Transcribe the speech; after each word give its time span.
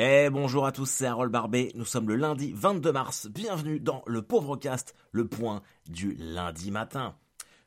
Eh 0.00 0.30
bonjour 0.30 0.64
à 0.64 0.70
tous, 0.70 0.88
c'est 0.88 1.06
Harold 1.06 1.32
Barbet. 1.32 1.72
Nous 1.74 1.84
sommes 1.84 2.06
le 2.06 2.14
lundi 2.14 2.52
22 2.54 2.92
mars. 2.92 3.26
Bienvenue 3.26 3.80
dans 3.80 4.04
le 4.06 4.22
pauvre 4.22 4.54
cast, 4.56 4.94
le 5.10 5.26
point 5.26 5.60
du 5.88 6.14
lundi 6.14 6.70
matin. 6.70 7.16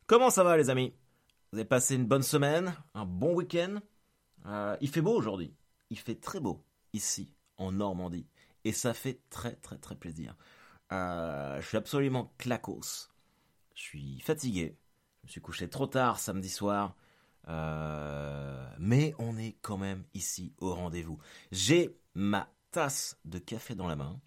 Comment 0.08 0.30
ça 0.30 0.46
va 0.46 0.56
les 0.56 0.70
amis? 0.70 0.94
Vous 1.52 1.60
avez 1.60 1.68
passé 1.68 1.96
une 1.96 2.06
bonne 2.06 2.24
semaine, 2.24 2.74
un 2.94 3.04
bon 3.04 3.34
week-end? 3.36 3.82
Euh, 4.46 4.78
Il 4.80 4.88
fait 4.88 5.02
beau 5.02 5.14
aujourd'hui. 5.14 5.54
Il 5.90 6.00
fait 6.00 6.16
très 6.16 6.40
beau 6.40 6.64
ici 6.94 7.36
en 7.58 7.74
Normandie 7.74 8.30
et 8.64 8.72
ça 8.72 8.94
fait 8.94 9.20
très 9.30 9.56
très 9.56 9.78
très 9.78 9.96
plaisir. 9.96 10.38
Euh, 10.94 11.60
je 11.60 11.68
suis 11.68 11.76
absolument 11.76 12.34
clacos. 12.38 13.10
Je 13.76 13.82
suis 13.82 14.22
fatigué. 14.22 14.78
Je 15.24 15.28
me 15.28 15.32
suis 15.32 15.42
couché 15.42 15.68
trop 15.70 15.86
tard 15.86 16.18
samedi 16.18 16.48
soir. 16.48 16.96
Euh, 17.48 18.68
mais 18.80 19.14
on 19.20 19.38
est 19.38 19.58
quand 19.62 19.78
même 19.78 20.04
ici 20.14 20.54
au 20.60 20.74
rendez-vous. 20.74 21.18
J'ai 21.52 21.98
ma 22.14 22.52
tasse 22.72 23.18
de 23.26 23.40
café 23.40 23.76
dans 23.76 23.88
la 23.88 23.96
main. 23.96 24.20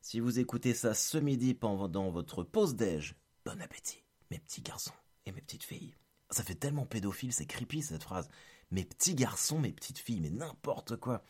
Si 0.00 0.20
vous 0.20 0.38
écoutez 0.38 0.74
ça 0.74 0.94
ce 0.94 1.18
midi 1.18 1.54
pendant 1.54 2.10
votre 2.10 2.42
pause 2.42 2.76
déj, 2.76 3.16
bon 3.44 3.60
appétit, 3.60 4.04
mes 4.30 4.38
petits 4.38 4.62
garçons 4.62 4.94
et 5.26 5.32
mes 5.32 5.40
petites 5.40 5.64
filles. 5.64 5.94
Ça 6.30 6.42
fait 6.42 6.54
tellement 6.54 6.86
pédophile, 6.86 7.32
c'est 7.32 7.46
creepy 7.46 7.82
cette 7.82 8.02
phrase. 8.02 8.28
Mes 8.70 8.84
petits 8.84 9.14
garçons, 9.14 9.58
mes 9.58 9.72
petites 9.72 9.98
filles, 9.98 10.20
mais 10.20 10.30
n'importe 10.30 10.96
quoi. 10.96 11.24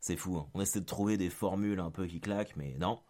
C'est 0.00 0.16
fou, 0.16 0.36
hein. 0.36 0.48
on 0.54 0.60
essaie 0.60 0.80
de 0.80 0.86
trouver 0.86 1.16
des 1.16 1.30
formules 1.30 1.80
un 1.80 1.90
peu 1.90 2.06
qui 2.06 2.20
claquent, 2.20 2.56
mais 2.56 2.76
non. 2.78 3.00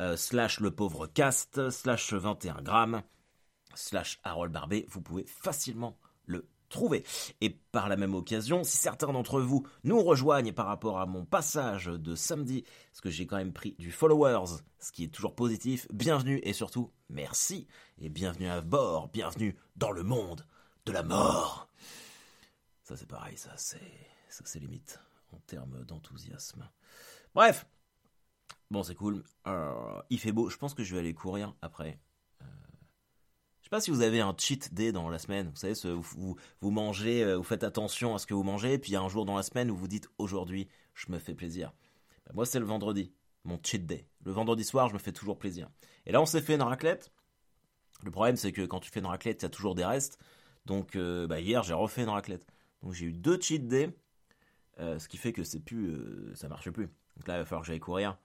euh, 0.00 0.16
slash 0.16 0.58
le 0.60 0.70
pauvre 0.70 1.06
cast, 1.06 1.68
slash 1.70 2.14
21 2.14 2.62
grammes, 2.62 3.02
slash 3.74 4.18
Harold 4.22 4.52
Barbet. 4.52 4.86
Vous 4.88 5.00
pouvez 5.00 5.24
facilement 5.26 5.98
le 6.26 6.46
trouver. 6.74 7.04
Et 7.40 7.50
par 7.50 7.88
la 7.88 7.96
même 7.96 8.14
occasion, 8.14 8.64
si 8.64 8.76
certains 8.76 9.12
d'entre 9.12 9.40
vous 9.40 9.66
nous 9.84 10.02
rejoignent 10.02 10.52
par 10.52 10.66
rapport 10.66 11.00
à 11.00 11.06
mon 11.06 11.24
passage 11.24 11.86
de 11.86 12.14
samedi, 12.14 12.64
parce 12.90 13.00
que 13.00 13.10
j'ai 13.10 13.26
quand 13.26 13.36
même 13.36 13.52
pris 13.52 13.74
du 13.78 13.90
followers, 13.90 14.60
ce 14.78 14.92
qui 14.92 15.04
est 15.04 15.08
toujours 15.08 15.34
positif, 15.34 15.86
bienvenue 15.92 16.40
et 16.42 16.52
surtout 16.52 16.90
merci 17.08 17.66
et 17.98 18.08
bienvenue 18.08 18.48
à 18.48 18.60
bord, 18.60 19.08
bienvenue 19.08 19.56
dans 19.76 19.92
le 19.92 20.02
monde 20.02 20.44
de 20.84 20.92
la 20.92 21.02
mort. 21.02 21.68
Ça 22.82 22.96
c'est 22.96 23.08
pareil, 23.08 23.36
ça 23.36 23.54
c'est 23.56 24.60
limite 24.60 25.00
en 25.32 25.38
termes 25.46 25.84
d'enthousiasme. 25.84 26.68
Bref, 27.34 27.66
bon 28.70 28.82
c'est 28.82 28.96
cool. 28.96 29.22
Euh, 29.46 30.02
il 30.10 30.18
fait 30.18 30.32
beau. 30.32 30.50
Je 30.50 30.56
pense 30.56 30.74
que 30.74 30.82
je 30.82 30.92
vais 30.92 31.00
aller 31.00 31.14
courir 31.14 31.54
après. 31.62 31.98
Je 33.64 33.68
sais 33.68 33.70
pas 33.70 33.80
si 33.80 33.90
vous 33.90 34.02
avez 34.02 34.20
un 34.20 34.34
cheat 34.36 34.74
day 34.74 34.92
dans 34.92 35.08
la 35.08 35.18
semaine. 35.18 35.48
Vous 35.48 35.56
savez, 35.56 35.72
vous, 36.60 36.70
mangez, 36.70 37.24
euh, 37.24 37.38
vous 37.38 37.42
faites 37.42 37.64
attention 37.64 38.14
à 38.14 38.18
ce 38.18 38.26
que 38.26 38.34
vous 38.34 38.42
mangez, 38.42 38.76
puis 38.76 38.90
il 38.90 38.92
y 38.92 38.96
a 38.96 39.00
un 39.00 39.08
jour 39.08 39.24
dans 39.24 39.36
la 39.36 39.42
semaine 39.42 39.70
où 39.70 39.74
vous 39.74 39.88
dites 39.88 40.06
aujourd'hui, 40.18 40.68
je 40.92 41.10
me 41.10 41.18
fais 41.18 41.32
plaisir. 41.32 41.72
Ben, 42.26 42.32
moi, 42.34 42.44
c'est 42.44 42.58
le 42.58 42.66
vendredi, 42.66 43.14
mon 43.44 43.58
cheat 43.64 43.86
day. 43.86 44.06
Le 44.22 44.32
vendredi 44.32 44.64
soir, 44.64 44.90
je 44.90 44.92
me 44.92 44.98
fais 44.98 45.12
toujours 45.12 45.38
plaisir. 45.38 45.70
Et 46.04 46.12
là, 46.12 46.20
on 46.20 46.26
s'est 46.26 46.42
fait 46.42 46.56
une 46.56 46.62
raclette. 46.62 47.10
Le 48.02 48.10
problème, 48.10 48.36
c'est 48.36 48.52
que 48.52 48.66
quand 48.66 48.80
tu 48.80 48.90
fais 48.90 49.00
une 49.00 49.06
raclette, 49.06 49.40
il 49.40 49.44
y 49.44 49.46
a 49.46 49.48
toujours 49.48 49.74
des 49.74 49.86
restes. 49.86 50.18
Donc, 50.66 50.94
euh, 50.94 51.26
bah, 51.26 51.40
hier, 51.40 51.62
j'ai 51.62 51.72
refait 51.72 52.02
une 52.02 52.10
raclette. 52.10 52.44
Donc, 52.82 52.92
j'ai 52.92 53.06
eu 53.06 53.12
deux 53.14 53.40
cheat 53.40 53.66
days, 53.66 53.94
euh, 54.78 54.98
ce 54.98 55.08
qui 55.08 55.16
fait 55.16 55.32
que 55.32 55.42
c'est 55.42 55.60
plus, 55.60 56.34
ça 56.34 56.48
marche 56.48 56.68
plus. 56.68 56.88
Donc 57.16 57.28
là, 57.28 57.36
il 57.36 57.38
va 57.38 57.44
falloir 57.46 57.62
que 57.62 57.68
j'aille 57.68 57.80
courir, 57.80 58.18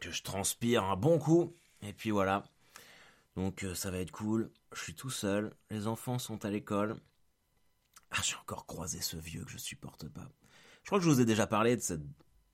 que 0.00 0.12
je 0.12 0.22
transpire 0.22 0.84
un 0.84 0.94
bon 0.94 1.18
coup, 1.18 1.56
et 1.82 1.92
puis 1.92 2.12
voilà. 2.12 2.44
Donc, 3.36 3.64
euh, 3.64 3.74
ça 3.74 3.90
va 3.90 3.98
être 3.98 4.10
cool. 4.10 4.50
Je 4.74 4.82
suis 4.82 4.94
tout 4.94 5.10
seul. 5.10 5.54
Les 5.70 5.86
enfants 5.86 6.18
sont 6.18 6.44
à 6.44 6.50
l'école. 6.50 6.98
Ah, 8.10 8.20
j'ai 8.24 8.36
encore 8.36 8.66
croisé 8.66 9.00
ce 9.00 9.16
vieux 9.16 9.44
que 9.44 9.50
je 9.50 9.58
supporte 9.58 10.08
pas. 10.08 10.28
Je 10.82 10.86
crois 10.86 10.98
que 10.98 11.04
je 11.04 11.10
vous 11.10 11.20
ai 11.20 11.26
déjà 11.26 11.46
parlé 11.46 11.76
de 11.76 11.82
cette. 11.82 12.02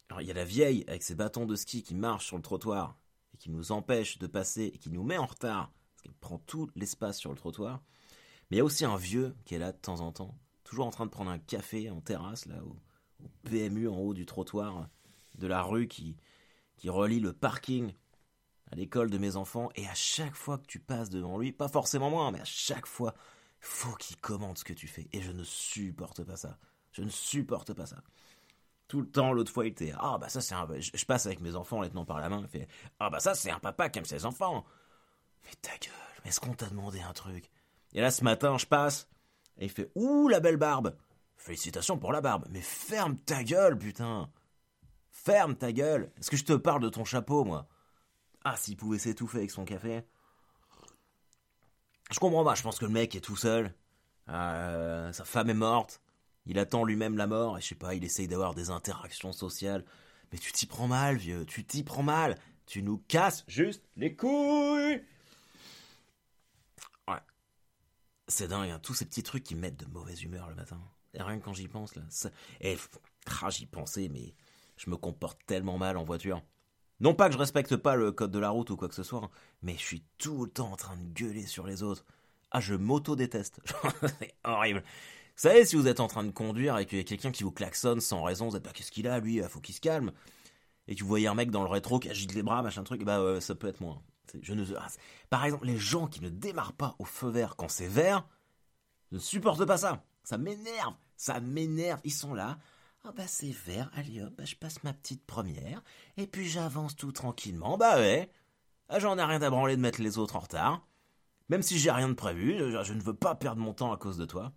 Alors, 0.09 0.21
il 0.21 0.27
y 0.27 0.31
a 0.31 0.35
la 0.35 0.45
vieille 0.45 0.85
avec 0.89 1.03
ses 1.03 1.15
bâtons 1.15 1.47
de 1.47 1.57
ski 1.57 1.83
qui 1.83 1.95
marche 1.95 2.27
sur 2.27 2.37
le 2.37 2.43
trottoir 2.43 2.99
et 3.33 3.39
qui 3.39 3.51
nous 3.51 3.73
empêche 3.73 4.19
de 4.19 4.27
passer 4.27 4.73
et 4.75 4.79
qui 4.79 4.91
nous 4.91 5.05
met 5.05 5.19
en 5.19 5.27
retard 5.27 5.73
parce 5.93 6.03
qu'elle 6.03 6.15
prend 6.15 6.39
tout 6.39 6.69
l'espace 6.75 7.19
sur 7.19 7.31
le 7.31 7.37
trottoir. 7.37 7.83
Mais 8.51 8.57
il 8.57 8.59
y 8.59 8.61
a 8.61 8.65
aussi 8.65 8.85
un 8.85 8.97
vieux 8.97 9.35
qui 9.45 9.55
est 9.55 9.59
là 9.59 9.73
de 9.73 9.79
temps 9.79 10.01
en 10.01 10.13
temps, 10.13 10.37
toujours 10.65 10.87
en 10.87 10.91
train 10.91 11.07
de 11.07 11.11
prendre 11.11 11.31
un 11.31 11.39
café 11.39 11.91
en 11.91 12.01
terrasse, 12.01 12.47
là, 12.47 12.63
au, 12.65 12.77
PMU 13.45 13.89
en 13.89 13.97
haut 13.97 14.15
du 14.15 14.27
trottoir 14.27 14.89
de 15.37 15.47
la 15.47 15.63
rue 15.63 15.87
qui 15.87 16.17
relie 16.85 17.21
le 17.21 17.33
parking 17.33 17.95
à 18.73 18.75
l'école 18.75 19.11
de 19.11 19.19
mes 19.19 19.37
enfants. 19.37 19.69
Et 19.77 19.87
à 19.87 19.95
chaque 19.95 20.35
fois 20.35 20.59
que 20.59 20.67
tu 20.67 20.81
passes 20.81 21.11
devant 21.11 21.39
lui, 21.39 21.53
pas 21.53 21.69
forcément 21.69 22.11
moi, 22.11 22.31
mais 22.33 22.41
à 22.41 22.45
chaque 22.45 22.87
fois, 22.87 23.15
faut 23.61 23.95
qu'il 23.95 24.17
commente 24.17 24.59
ce 24.59 24.65
que 24.65 24.73
tu 24.73 24.89
fais. 24.89 25.09
Et 25.13 25.21
je 25.21 25.31
ne 25.31 25.45
supporte 25.45 26.25
pas 26.25 26.37
ça. 26.37 26.59
Je 26.93 27.03
ne 27.03 27.11
supporte 27.11 27.75
pas 27.75 27.87
ça. 27.87 28.03
Tout 28.89 29.01
le 29.01 29.09
temps, 29.09 29.33
l'autre 29.33 29.53
fois, 29.53 29.67
il 29.67 29.69
était 29.69 29.93
Ah, 29.99 30.19
bah 30.19 30.29
ça, 30.29 30.41
c'est 30.41 30.55
un. 30.55 30.67
Je, 30.79 31.05
passe 31.05 31.27
avec 31.27 31.41
mes 31.41 31.55
enfants, 31.55 31.81
les 31.81 31.91
tenant 31.91 32.05
par 32.05 32.19
la 32.19 32.29
main, 32.29 32.41
il 32.43 32.49
fait 32.49 32.69
Ah, 32.99 33.11
bah 33.11 33.21
ça, 33.21 33.35
c'est 33.35 33.51
un 33.51 33.59
papa 33.59 33.89
qui 33.89 33.99
aime 33.99 34.05
ses 34.05 34.27
enfants. 34.27 34.65
Mais 35.45 35.53
ta 35.61 35.71
gueule, 35.71 35.93
mais 36.25 36.31
est-ce 36.31 36.41
qu'on 36.41 36.55
t'a 36.55 36.69
demandé 36.69 37.01
un 37.01 37.13
truc? 37.13 37.51
Et 37.93 38.01
là, 38.01 38.11
ce 38.11 38.25
matin, 38.25 38.59
je 38.59 38.67
passe, 38.67 39.09
et 39.59 39.65
il 39.67 39.71
fait 39.71 39.91
Ouh, 39.95 40.29
la 40.29 40.41
belle 40.41 40.57
barbe 40.57 40.97
Félicitations 41.37 41.99
pour 41.99 42.13
la 42.13 42.21
barbe, 42.21 42.47
mais 42.51 42.61
ferme 42.61 43.17
ta 43.17 43.43
gueule, 43.43 43.77
putain 43.79 44.31
Ferme 45.11 45.57
ta 45.57 45.73
gueule 45.73 46.13
Est-ce 46.19 46.31
que 46.31 46.37
je 46.37 46.45
te 46.45 46.53
parle 46.53 46.83
de 46.83 46.89
ton 46.89 47.05
chapeau, 47.05 47.45
moi? 47.45 47.67
Ah, 48.45 48.57
s'il 48.57 48.77
pouvait 48.77 48.99
s'étouffer 48.99 49.39
avec 49.39 49.51
son 49.51 49.65
café. 49.65 50.03
Je 52.11 52.19
comprends 52.19 52.45
pas, 52.45 52.55
je 52.55 52.63
pense 52.63 52.79
que 52.79 52.85
le 52.85 52.91
mec 52.91 53.15
est 53.15 53.21
tout 53.21 53.37
seul. 53.37 53.75
Euh, 54.29 55.13
sa 55.13 55.25
femme 55.25 55.51
est 55.51 55.55
morte. 55.55 56.01
Il 56.47 56.59
attend 56.59 56.85
lui-même 56.85 57.17
la 57.17 57.27
mort, 57.27 57.57
et 57.57 57.61
je 57.61 57.69
sais 57.69 57.75
pas, 57.75 57.95
il 57.95 58.05
essaye 58.05 58.27
d'avoir 58.27 58.55
des 58.55 58.71
interactions 58.71 59.33
sociales. 59.33 59.85
Mais 60.33 60.39
tu 60.39 60.53
t'y 60.53 60.67
prends 60.67 60.89
mal, 60.89 61.17
vieux, 61.17 61.47
tu 61.47 61.65
t'y 61.65 61.85
prends 61.85 62.03
mal. 62.03 62.37
Tu 62.67 62.83
nous 62.83 62.99
casses 62.99 63.45
juste 63.49 63.83
les 63.97 64.17
couilles. 64.17 65.05
Ouais. 67.09 67.21
C'est 68.29 68.49
dingue, 68.49 68.71
hein, 68.71 68.81
tous 68.83 68.95
ces 68.95 69.05
petits 69.05 69.23
trucs 69.23 69.45
qui 69.45 69.55
me 69.55 69.61
mettent 69.61 69.79
de 69.79 69.87
mauvaise 69.87 70.23
humeur 70.23 70.49
le 70.49 70.55
matin. 70.55 70.81
Et 71.15 71.23
rien 71.23 71.39
que 71.39 71.45
quand 71.45 71.53
j'y 71.53 71.69
pense, 71.69 71.95
là. 71.95 72.03
Et 72.61 72.73
pff, 72.73 72.89
ah, 73.43 73.51
j'y 73.51 73.67
pensais, 73.67 74.09
mais 74.09 74.35
je 74.77 74.91
me 74.91 74.97
comporte 74.97 75.39
tellement 75.47 75.79
mal 75.79 75.97
en 75.97 76.05
voiture. 76.05 76.43
Non 77.03 77.15
pas 77.15 77.27
que 77.29 77.35
je 77.35 77.39
respecte 77.39 77.77
pas 77.77 77.97
le 77.97 78.13
code 78.13 78.31
de 78.31 78.39
la 78.39 78.51
route 78.51 78.71
ou 78.71 78.77
quoi 78.77 78.89
que 78.89 78.95
ce 78.95 79.03
soit, 79.03 79.25
hein, 79.25 79.31
mais 79.61 79.75
je 79.75 79.81
suis 79.83 80.05
tout 80.19 80.45
le 80.45 80.51
temps 80.51 80.73
en 80.73 80.77
train 80.77 80.97
de 80.97 81.05
gueuler 81.13 81.45
sur 81.47 81.67
les 81.67 81.83
autres. 81.83 82.05
Ah, 82.51 82.61
je 82.61 82.75
m'auto-déteste. 82.75 83.61
c'est 84.21 84.35
horrible. 84.45 84.81
Vous 84.81 85.49
savez, 85.49 85.65
si 85.65 85.75
vous 85.77 85.89
êtes 85.89 86.01
en 86.01 86.07
train 86.07 86.23
de 86.23 86.31
conduire 86.31 86.79
et 86.79 86.87
qu'il 86.87 86.99
y 86.99 87.01
a 87.01 87.05
quelqu'un 87.05 87.33
qui 87.33 87.43
vous 87.43 87.51
klaxonne 87.51 88.01
sans 88.01 88.23
raison, 88.23 88.49
vous 88.49 88.57
êtes 88.57 88.63
pas 88.63 88.73
qu'est-ce 88.73 88.93
qu'il 88.93 89.09
a, 89.09 89.19
lui, 89.19 89.41
faut 89.49 89.61
qu'il 89.61 89.75
se 89.75 89.81
calme. 89.81 90.13
Et 90.87 90.95
que 90.95 91.01
vous 91.03 91.09
voyez 91.09 91.27
un 91.27 91.35
mec 91.35 91.51
dans 91.51 91.63
le 91.63 91.69
rétro 91.69 91.99
qui 91.99 92.09
agite 92.09 92.35
les 92.35 92.43
bras, 92.43 92.63
machin 92.63 92.83
truc, 92.85 93.05
bah 93.05 93.19
euh, 93.21 93.41
ça 93.41 93.55
peut 93.55 93.69
être 93.69 93.81
moi. 93.81 94.03
C'est- 94.31 94.41
Je 94.43 94.53
ne... 94.55 94.65
ah, 94.77 94.87
Par 95.31 95.45
exemple, 95.45 95.67
les 95.67 95.79
gens 95.79 96.07
qui 96.07 96.21
ne 96.21 96.29
démarrent 96.29 96.75
pas 96.75 96.95
au 96.99 97.05
feu 97.05 97.29
vert 97.31 97.57
quand 97.57 97.69
c'est 97.69 97.89
vert, 97.89 98.27
je 99.11 99.17
ne 99.17 99.21
supporte 99.21 99.65
pas 99.65 99.79
ça. 99.79 100.05
Ça 100.23 100.39
m'énerve. 100.39 100.95
Ça 101.17 101.41
m'énerve. 101.41 102.01
Ils 102.05 102.13
sont 102.13 102.35
là. 102.35 102.59
Ah 103.05 103.11
bah 103.13 103.27
c'est 103.27 103.51
vert, 103.51 103.91
allez 103.95 104.21
bah, 104.37 104.45
je 104.45 104.55
passe 104.55 104.83
ma 104.85 104.93
petite 104.93 105.25
première. 105.27 105.83
Et 106.17 106.27
puis 106.27 106.49
j'avance 106.49 106.95
tout 106.95 107.11
tranquillement. 107.13 107.77
Bah 107.77 107.97
ouais. 107.97 108.31
Ah, 108.89 109.01
J'en 109.01 109.19
ai 109.19 109.25
rien 109.25 109.43
à 109.43 109.51
branler 109.51 109.77
de 109.77 109.81
mettre 109.81 110.01
les 110.01 110.19
autres 110.19 110.37
en 110.37 110.41
retard. 110.41 110.87
Même 111.49 111.63
si 111.63 111.79
j'ai 111.79 111.91
rien 111.91 112.09
de 112.09 112.15
prévu, 112.15 112.59
je, 112.59 112.93
ne 112.93 113.01
veux 113.01 113.15
pas 113.15 113.35
perdre 113.35 113.61
mon 113.61 113.75
temps 113.75 113.93
à 113.93 113.97
cause 113.97 114.17
de 114.19 114.25
toi. 114.25 114.53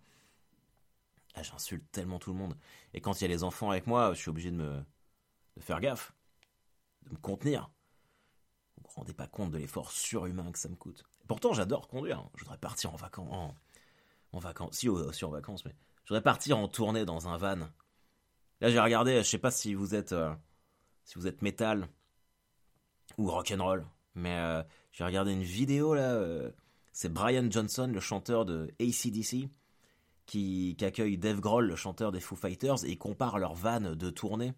Ah, 1.34 1.42
J'insulte 1.42 1.90
tellement 1.90 2.18
tout 2.18 2.32
le 2.32 2.38
monde. 2.38 2.56
Et 2.94 3.00
quand 3.00 3.20
il 3.20 3.22
y 3.22 3.24
a 3.24 3.28
les 3.28 3.42
enfants 3.42 3.70
avec 3.70 3.86
moi, 3.86 4.14
je 4.14 4.20
suis 4.20 4.30
obligé 4.30 4.50
de 4.50 4.56
me 4.56 4.84
faire 5.60 5.80
gaffe, 5.80 6.12
de 7.06 7.12
me 7.12 7.18
contenir. 7.18 7.70
Vous 8.76 8.84
vous 8.88 8.94
rendez 9.00 9.12
pas 9.12 9.26
compte 9.26 9.50
de 9.50 9.58
l'effort 9.58 9.90
surhumain 9.90 10.52
que 10.52 10.58
ça 10.58 10.68
me 10.68 10.76
coûte. 10.76 11.04
Pourtant, 11.26 11.52
j'adore 11.52 11.88
conduire. 11.88 12.24
Je 12.36 12.44
voudrais 12.44 12.58
partir 12.58 12.94
en 12.94 12.96
vacances, 12.96 13.28
en, 13.32 13.54
en 14.32 14.38
vacances. 14.38 14.76
Si, 14.76 14.88
aussi 14.88 15.24
en 15.24 15.30
vacances, 15.30 15.64
mais 15.64 15.74
je 16.04 16.10
voudrais 16.10 16.22
partir 16.22 16.58
en 16.58 16.68
tournée 16.68 17.04
dans 17.04 17.28
un 17.28 17.36
van. 17.36 17.68
Là, 18.60 18.70
j'ai 18.70 18.80
regardé, 18.80 19.18
je 19.18 19.22
sais 19.22 19.38
pas 19.38 19.50
si 19.50 19.74
vous 19.74 19.94
êtes, 19.94 20.12
euh, 20.12 20.34
si 21.04 21.16
vous 21.16 21.26
êtes 21.26 21.42
métal 21.42 21.88
ou 23.18 23.30
rock'n'roll, 23.30 23.86
mais 24.14 24.38
euh, 24.38 24.62
j'ai 24.92 25.04
regardé 25.04 25.32
une 25.32 25.42
vidéo 25.42 25.94
là. 25.94 26.14
Euh, 26.14 26.50
c'est 26.92 27.12
Brian 27.12 27.50
Johnson, 27.50 27.90
le 27.92 28.00
chanteur 28.00 28.46
de 28.46 28.72
ACDC, 28.80 29.50
qui, 30.24 30.76
qui, 30.78 30.84
accueille 30.84 31.18
Dave 31.18 31.40
Grohl, 31.40 31.66
le 31.66 31.76
chanteur 31.76 32.10
des 32.10 32.20
Foo 32.20 32.36
Fighters, 32.36 32.84
et 32.86 32.96
compare 32.96 33.38
leur 33.38 33.54
van 33.54 33.80
de 33.80 34.10
tournée. 34.10 34.54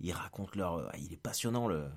Il 0.00 0.12
raconte 0.12 0.56
leur, 0.56 0.94
il 0.98 1.10
est 1.10 1.16
passionnant 1.16 1.66
le, 1.66 1.88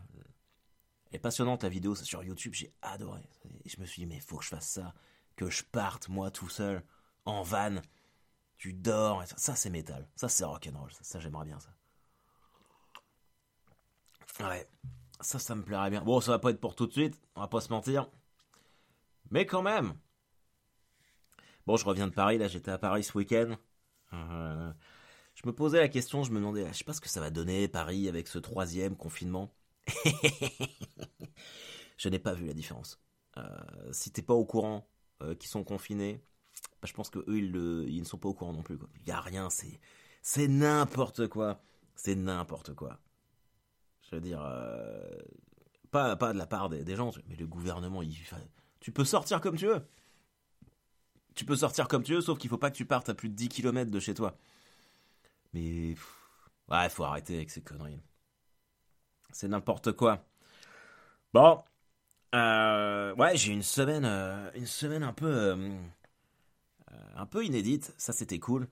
est 1.11 1.63
la 1.63 1.69
vidéo, 1.69 1.95
c'est 1.95 2.05
sur 2.05 2.23
YouTube, 2.23 2.53
j'ai 2.53 2.73
adoré. 2.81 3.21
Et 3.65 3.69
je 3.69 3.79
me 3.79 3.85
suis 3.85 4.01
dit, 4.01 4.05
mais 4.05 4.19
faut 4.19 4.37
que 4.37 4.43
je 4.43 4.49
fasse 4.49 4.69
ça, 4.69 4.93
que 5.35 5.49
je 5.49 5.63
parte 5.63 6.09
moi 6.09 6.31
tout 6.31 6.49
seul, 6.49 6.83
en 7.25 7.41
van, 7.41 7.75
tu 8.61 8.73
dors, 8.73 9.23
ça, 9.37 9.55
c'est 9.55 9.71
métal, 9.71 10.07
ça 10.15 10.29
c'est 10.29 10.45
rock'n'roll, 10.45 10.91
ça, 10.91 10.99
ça 11.01 11.19
j'aimerais 11.19 11.45
bien 11.45 11.59
ça. 11.59 11.69
Ouais, 14.39 14.67
ça, 15.19 15.39
ça 15.39 15.55
me 15.55 15.63
plairait 15.63 15.89
bien. 15.89 16.03
Bon, 16.03 16.21
ça 16.21 16.29
va 16.29 16.37
pas 16.37 16.51
être 16.51 16.61
pour 16.61 16.75
tout 16.75 16.85
de 16.85 16.91
suite, 16.91 17.19
on 17.35 17.41
va 17.41 17.47
pas 17.47 17.59
se 17.59 17.69
mentir. 17.69 18.07
Mais 19.31 19.47
quand 19.47 19.63
même. 19.63 19.95
Bon, 21.65 21.75
je 21.75 21.85
reviens 21.85 22.07
de 22.07 22.13
Paris, 22.13 22.37
là, 22.37 22.47
j'étais 22.47 22.69
à 22.69 22.77
Paris 22.77 23.03
ce 23.03 23.17
week-end. 23.17 23.55
Euh, 24.13 24.71
je 25.33 25.41
me 25.47 25.53
posais 25.53 25.79
la 25.79 25.89
question, 25.89 26.21
je 26.23 26.29
me 26.29 26.37
demandais, 26.37 26.67
je 26.67 26.77
sais 26.77 26.83
pas 26.83 26.93
ce 26.93 27.01
que 27.01 27.09
ça 27.09 27.19
va 27.19 27.31
donner, 27.31 27.67
Paris, 27.67 28.07
avec 28.07 28.27
ce 28.27 28.37
troisième 28.37 28.95
confinement. 28.95 29.51
je 31.97 32.09
n'ai 32.09 32.19
pas 32.19 32.33
vu 32.33 32.45
la 32.45 32.53
différence. 32.53 33.01
Euh, 33.37 33.91
si 33.91 34.11
t'es 34.11 34.21
pas 34.21 34.35
au 34.35 34.45
courant 34.45 34.87
euh, 35.23 35.33
qu'ils 35.33 35.49
sont 35.49 35.63
confinés, 35.63 36.23
bah, 36.81 36.87
je 36.87 36.93
pense 36.93 37.09
que 37.09 37.19
eux 37.19 37.37
ils, 37.37 37.99
ne 37.99 38.03
sont 38.03 38.17
pas 38.17 38.29
au 38.29 38.33
courant 38.33 38.53
non 38.53 38.63
plus. 38.63 38.77
Il 39.01 39.07
y 39.07 39.11
a 39.11 39.21
rien, 39.21 39.49
c'est 39.49 39.79
c'est 40.23 40.47
n'importe 40.47 41.27
quoi, 41.27 41.61
c'est 41.95 42.15
n'importe 42.15 42.73
quoi. 42.73 42.99
Je 44.01 44.15
veux 44.15 44.21
dire, 44.21 44.41
euh, 44.43 45.17
pas 45.91 46.15
pas 46.15 46.33
de 46.33 46.37
la 46.37 46.47
part 46.47 46.69
des, 46.69 46.95
gens, 46.95 47.11
mais 47.27 47.35
le 47.35 47.47
gouvernement, 47.47 48.01
il, 48.01 48.15
tu 48.79 48.91
peux 48.91 49.05
sortir 49.05 49.41
comme 49.41 49.57
tu 49.57 49.67
veux. 49.67 49.87
Tu 51.35 51.45
peux 51.45 51.55
sortir 51.55 51.87
comme 51.87 52.03
tu 52.03 52.13
veux, 52.13 52.21
sauf 52.21 52.37
qu'il 52.37 52.49
faut 52.49 52.57
pas 52.57 52.71
que 52.71 52.77
tu 52.77 52.85
partes 52.85 53.09
à 53.09 53.13
plus 53.13 53.29
de 53.29 53.35
10 53.35 53.49
km 53.49 53.89
de 53.91 53.99
chez 53.99 54.13
toi. 54.13 54.37
Mais 55.53 55.95
ouais, 56.69 56.89
faut 56.89 57.03
arrêter 57.03 57.35
avec 57.35 57.51
ces 57.51 57.61
conneries. 57.61 57.99
C'est 59.31 59.47
n'importe 59.47 59.93
quoi. 59.93 60.25
Bon, 61.33 61.63
euh, 62.35 63.15
ouais, 63.15 63.37
j'ai 63.37 63.53
une 63.53 63.63
semaine, 63.63 64.05
euh, 64.05 64.51
une 64.55 64.65
semaine 64.65 65.03
un 65.03 65.13
peu, 65.13 65.57
un 67.15 67.25
peu 67.25 67.45
inédite. 67.45 67.93
Ça, 67.97 68.13
c'était 68.13 68.39
cool. 68.39 68.67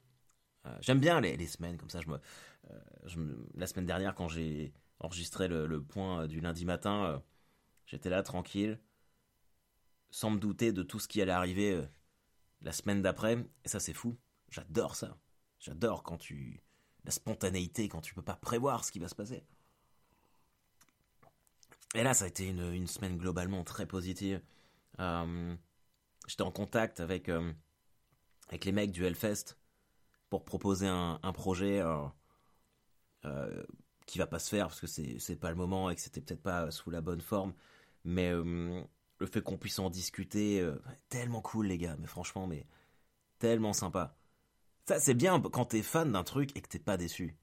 J'aime 0.82 1.00
bien 1.00 1.20
les, 1.22 1.48
semaines 1.48 1.78
comme 1.78 1.90
ça. 1.90 2.00
Je 2.02 3.18
me, 3.20 3.48
la 3.56 3.66
semaine 3.66 3.86
dernière, 3.86 4.14
quand 4.14 4.28
j'ai 4.28 4.74
enregistré 5.00 5.48
le, 5.48 5.82
point 5.82 6.28
du 6.28 6.42
lundi 6.42 6.66
matin, 6.66 7.24
j'étais 7.86 8.10
là 8.10 8.22
tranquille, 8.24 8.80
sans 10.12 10.32
me 10.32 10.40
douter 10.40 10.72
de 10.72 10.84
tout 10.84 11.00
ce 11.00 11.08
qui 11.08 11.22
allait 11.22 11.32
arriver 11.32 11.82
la 12.62 12.72
semaine 12.72 13.02
d'après. 13.02 13.38
Et 13.64 13.70
ça, 13.70 13.80
c'est 13.80 13.94
fou. 13.94 14.18
J'adore 14.50 14.96
ça. 14.96 15.18
J'adore 15.60 16.04
quand 16.04 16.18
tu 16.18 16.62
la 17.06 17.12
spontanéité, 17.12 17.88
quand 17.88 18.02
tu 18.02 18.14
peux 18.14 18.22
pas 18.22 18.36
prévoir 18.36 18.84
ce 18.84 18.92
qui 18.92 19.00
va 19.00 19.08
se 19.08 19.16
passer. 19.16 19.44
Et 21.96 22.04
là, 22.04 22.14
ça 22.14 22.26
a 22.26 22.28
été 22.28 22.48
une, 22.48 22.88
semaine 22.88 23.18
globalement 23.18 23.64
très 23.64 23.88
positive. 23.88 24.42
Euh, 25.00 25.56
j'étais 26.28 26.44
en 26.44 26.52
contact 26.52 27.00
avec, 27.00 27.30
euh, 27.30 27.52
avec 28.50 28.66
les 28.66 28.72
mecs 28.72 28.92
du 28.92 29.06
Hellfest 29.06 29.58
pour 30.30 30.46
proposer 30.46 30.88
un, 30.88 31.20
projet 31.34 31.82
euh, 33.26 33.64
qui 34.06 34.20
va 34.20 34.28
pas 34.28 34.40
se 34.40 34.50
faire 34.50 34.68
parce 34.68 34.82
que 34.82 34.88
c'est 34.88 35.36
pas 35.36 35.50
le 35.50 35.56
moment 35.56 35.90
et 35.90 35.96
que 35.96 36.02
c'était 36.02 36.22
peut-être 36.22 36.44
pas 36.44 36.70
sous 36.72 36.92
la 36.92 37.02
bonne 37.02 37.22
forme. 37.22 37.54
Mais 38.04 38.32
le 38.32 39.26
fait 39.26 39.42
qu'on 39.42 39.58
puisse 39.58 39.80
en 39.80 39.90
discuter, 39.90 40.68
tellement 41.10 41.42
cool 41.42 41.68
les 41.68 41.78
gars, 41.78 41.96
mais 42.00 42.08
franchement, 42.08 42.48
mais 42.48 42.66
tellement 43.40 43.74
sympa. 43.74 44.16
Ça, 44.86 45.00
c'est 45.00 45.14
bien 45.14 45.40
quand 45.42 45.66
t'es 45.66 45.82
fan 45.82 46.12
d'un 46.12 46.24
truc 46.24 46.56
et 46.56 46.62
que 46.62 46.68
t'es 46.68 46.80
pas 46.80 46.98
déçu. 46.98 47.36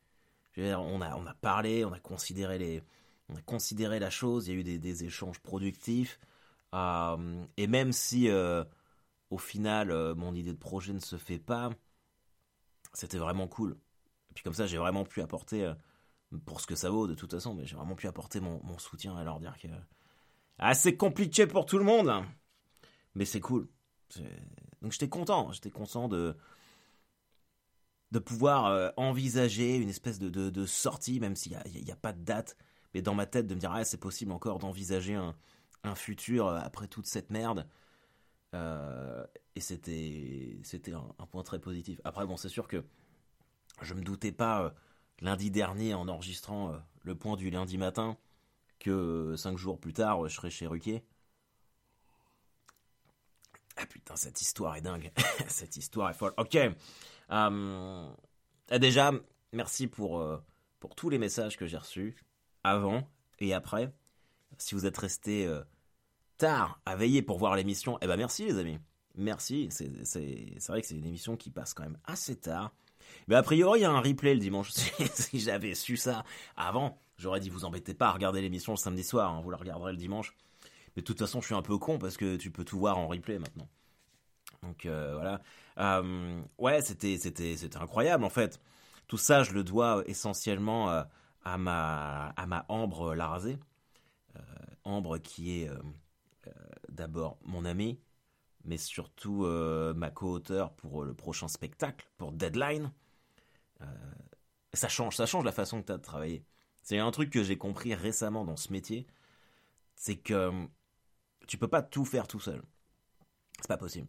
on, 0.57 1.01
a, 1.01 1.17
on 1.17 1.27
a 1.27 1.35
parlé, 1.35 1.85
on 1.85 1.93
a 1.93 2.01
considéré 2.01 2.59
les, 2.59 2.83
on 3.29 3.37
a 3.37 3.43
considéré 3.43 3.99
la 3.99 4.11
chose, 4.11 4.49
il 4.49 4.55
y 4.55 4.57
a 4.57 4.61
eu 4.61 4.79
des, 4.79 5.05
échanges 5.05 5.41
productifs. 5.41 6.19
Euh, 6.75 7.45
et 7.57 7.67
même 7.67 7.93
si 7.93 8.29
euh, 8.29 8.65
au 9.31 9.39
final 9.39 9.91
euh, 9.91 10.15
mon 10.15 10.35
idée 10.35 10.53
de 10.53 10.59
projet 10.59 10.93
ne 10.93 11.01
se 11.01 11.17
fait 11.17 11.39
pas, 11.39 11.71
c'était 12.93 13.19
vraiment 13.19 13.49
cool. 13.49 13.77
Et 14.31 14.35
puis 14.35 14.45
comme 14.45 14.55
ça, 14.55 14.67
j'ai 14.67 14.79
vraiment 14.79 15.05
pu 15.05 15.21
apporter, 15.23 15.73
pour 16.45 16.61
ce 16.61 16.67
que 16.67 16.75
ça 16.75 16.91
vaut 16.91 17.07
de 17.07 17.15
toute 17.15 17.31
façon, 17.31 17.55
mais 17.55 17.65
j'ai 17.65 17.77
vraiment 17.77 17.95
pu 17.95 18.07
apporter 18.07 18.41
mon, 18.41 18.79
soutien 18.79 19.17
à 19.17 19.25
leur 19.25 19.41
dire 19.41 19.57
que 19.61 19.69
ah, 20.59 20.75
c'est 20.75 20.97
compliqué 20.97 21.47
pour 21.47 21.67
tout 21.67 21.79
le 21.79 21.85
monde, 21.85 22.11
mais 23.15 23.25
c'est 23.25 23.41
cool. 23.41 23.69
Donc 24.83 24.93
j'étais 24.93 25.09
content, 25.09 25.53
j'étais 25.53 25.71
content 25.71 26.09
de 26.09 26.37
de 28.13 28.19
pouvoir 28.19 28.93
envisager 28.97 29.77
une 29.77 29.89
espèce 29.89 30.19
de, 30.19 30.67
sortie, 30.67 31.21
même 31.21 31.37
s'il 31.37 31.59
n'y 31.67 31.91
a, 31.91 31.97
pas 31.97 32.13
de 32.13 32.23
date 32.23 32.57
mais 32.97 33.03
dans 33.03 33.15
ma 33.15 33.27
tête 33.27 33.47
de 33.47 33.55
me 33.55 33.61
dire 33.61 33.73
ah 33.73 33.85
c'est 33.85 34.01
possible 34.01 34.33
encore 34.33 34.59
d'envisager 34.59 35.15
un, 35.15 35.35
futur 35.95 36.49
euh, 36.49 36.59
après 36.59 36.89
toute 36.89 37.07
cette 37.07 37.31
merde. 37.31 37.69
Euh, 38.55 38.86
et 39.57 39.61
c'était 39.61 40.59
c'était 40.63 40.93
un, 40.93 41.27
point 41.31 41.43
très 41.43 41.59
positif. 41.59 42.01
Après 42.05 42.27
bon 42.27 42.37
c'est 42.37 42.49
sûr 42.49 42.69
que 42.69 42.85
je 43.83 43.95
me 43.95 44.03
doutais 44.03 44.33
pas 44.33 44.63
euh, 44.63 44.71
lundi 45.21 45.51
dernier 45.51 45.95
en 45.95 46.09
enregistrant 46.09 46.73
le 47.03 47.15
point 47.15 47.37
du 47.37 47.51
lundi 47.51 47.79
matin 47.79 48.17
que 48.79 49.35
cinq 49.37 49.59
jours 49.59 49.81
plus 49.81 49.93
tard 49.93 50.29
je 50.29 50.35
serais 50.35 50.51
chez 50.51 50.67
Ruquier. 50.67 51.05
Ah 53.77 53.87
putain 53.87 54.17
cette 54.17 54.41
histoire 54.41 54.77
est 54.77 54.83
dingue. 54.83 55.11
cette 55.49 55.77
histoire 55.77 56.11
est 56.11 56.15
folle. 56.15 56.35
Ok. 56.37 56.57
déjà 58.71 59.13
merci 59.53 59.87
pour 59.89 60.23
pour 60.81 60.95
tous 60.95 61.11
les 61.11 61.19
messages 61.19 61.57
que 61.57 61.67
j'ai 61.67 61.79
reçus 61.79 62.17
avant 62.63 63.09
et 63.39 63.55
après. 63.55 63.93
Si 64.59 64.75
vous 64.75 64.87
êtes 64.87 64.97
resté 64.97 65.47
euh, 65.47 65.63
tard 66.39 66.81
à 66.87 66.97
veiller 66.97 67.23
pour 67.23 67.39
voir 67.39 67.57
l'émission, 67.57 67.99
eh 68.01 68.07
ben 68.07 68.17
merci 68.17 68.45
les 68.45 68.59
amis. 68.59 68.79
Merci. 69.17 69.69
C'est 69.71 69.89
vrai 70.69 70.81
que 70.81 70.87
c'est 70.87 70.97
une 70.97 71.07
émission 71.07 71.37
qui 71.37 71.51
passe 71.51 71.75
quand 71.75 71.83
même 71.83 71.99
assez 72.05 72.37
tard. 72.37 72.73
Mais 73.29 73.37
a 73.37 73.43
priori, 73.43 73.81
il 73.81 73.83
y 73.83 73.87
a 73.87 73.91
un 73.91 74.01
replay 74.01 74.35
le 74.35 74.41
dimanche. 74.41 74.71
si 75.15 75.41
j'avais 75.41 75.75
su 75.75 75.97
ça 75.97 76.25
avant, 76.57 76.99
j'aurais 77.17 77.41
dit 77.41 77.51
vous 77.51 77.65
embêtez 77.65 77.95
pas 77.95 78.09
à 78.09 78.13
regarder 78.13 78.41
l'émission 78.41 78.73
le 78.73 78.79
samedi 78.79 79.05
soir, 79.05 79.33
hein, 79.33 79.41
vous 79.43 79.51
la 79.51 79.57
regarderez 79.57 79.93
le 79.93 79.99
dimanche. 79.99 80.35
Mais 80.95 81.03
de 81.03 81.07
toute 81.07 81.19
façon, 81.19 81.41
je 81.41 81.47
suis 81.47 81.55
un 81.55 81.63
peu 81.63 81.79
con 81.79 81.99
parce 81.99 82.17
que 82.17 82.37
tu 82.37 82.51
peux 82.51 82.65
tout 82.65 82.79
voir 82.79 82.99
en 82.99 83.07
replay 83.07 83.39
maintenant. 83.39 83.69
Donc 84.63 84.87
euh, 84.87 85.15
voilà. 85.15 85.41
Euh, 85.79 86.41
ouais, 86.59 86.83
c'était 86.83 87.17
incroyable 87.81 88.25
en 88.25 88.31
fait. 88.31 88.61
Tout 89.07 89.19
ça, 89.19 89.45
je 89.45 89.53
le 89.53 89.63
dois 89.63 90.03
essentiellement 90.07 91.05
à 91.47 91.59
ma, 91.59 92.33
à 92.37 92.47
ma 92.47 92.67
Ambre 92.69 93.15
Larasé. 93.15 93.59
Euh, 94.37 94.41
Ambre 94.85 95.19
qui 95.19 95.61
est 95.63 95.69
euh, 95.69 95.79
euh, 96.49 96.51
d'abord 96.89 97.39
mon 97.45 97.65
ami, 97.65 98.01
mais 98.67 98.77
surtout 98.77 99.47
ma 99.97 100.11
co-auteur 100.11 100.75
pour 100.75 101.05
le 101.05 101.15
prochain 101.15 101.49
spectacle, 101.49 102.09
pour 102.19 102.33
Deadline. 102.33 102.93
ça 104.75 104.89
change, 104.89 105.17
ça 105.17 105.27
change 105.27 105.45
la 105.45 105.53
façon 105.53 105.81
que 105.81 105.87
tu 105.87 105.93
as 105.93 105.99
de 105.99 106.03
travailler. 106.03 106.45
C'est 106.83 106.99
un 106.99 107.11
truc 107.11 107.31
que 107.31 107.43
j'ai 107.43 107.59
compris 107.59 107.95
récemment 107.95 108.45
dans 108.45 108.57
ce 108.57 108.73
métier, 108.73 109.07
c'est 109.95 110.17
que 110.17 110.67
tu 111.49 111.59
peux 111.59 111.69
pas 111.69 111.83
tout 111.83 112.05
faire 112.05 112.29
tout 112.29 112.41
seul. 112.41 112.63
C'est 113.61 113.69
pas 113.69 113.79
possible. 113.79 114.09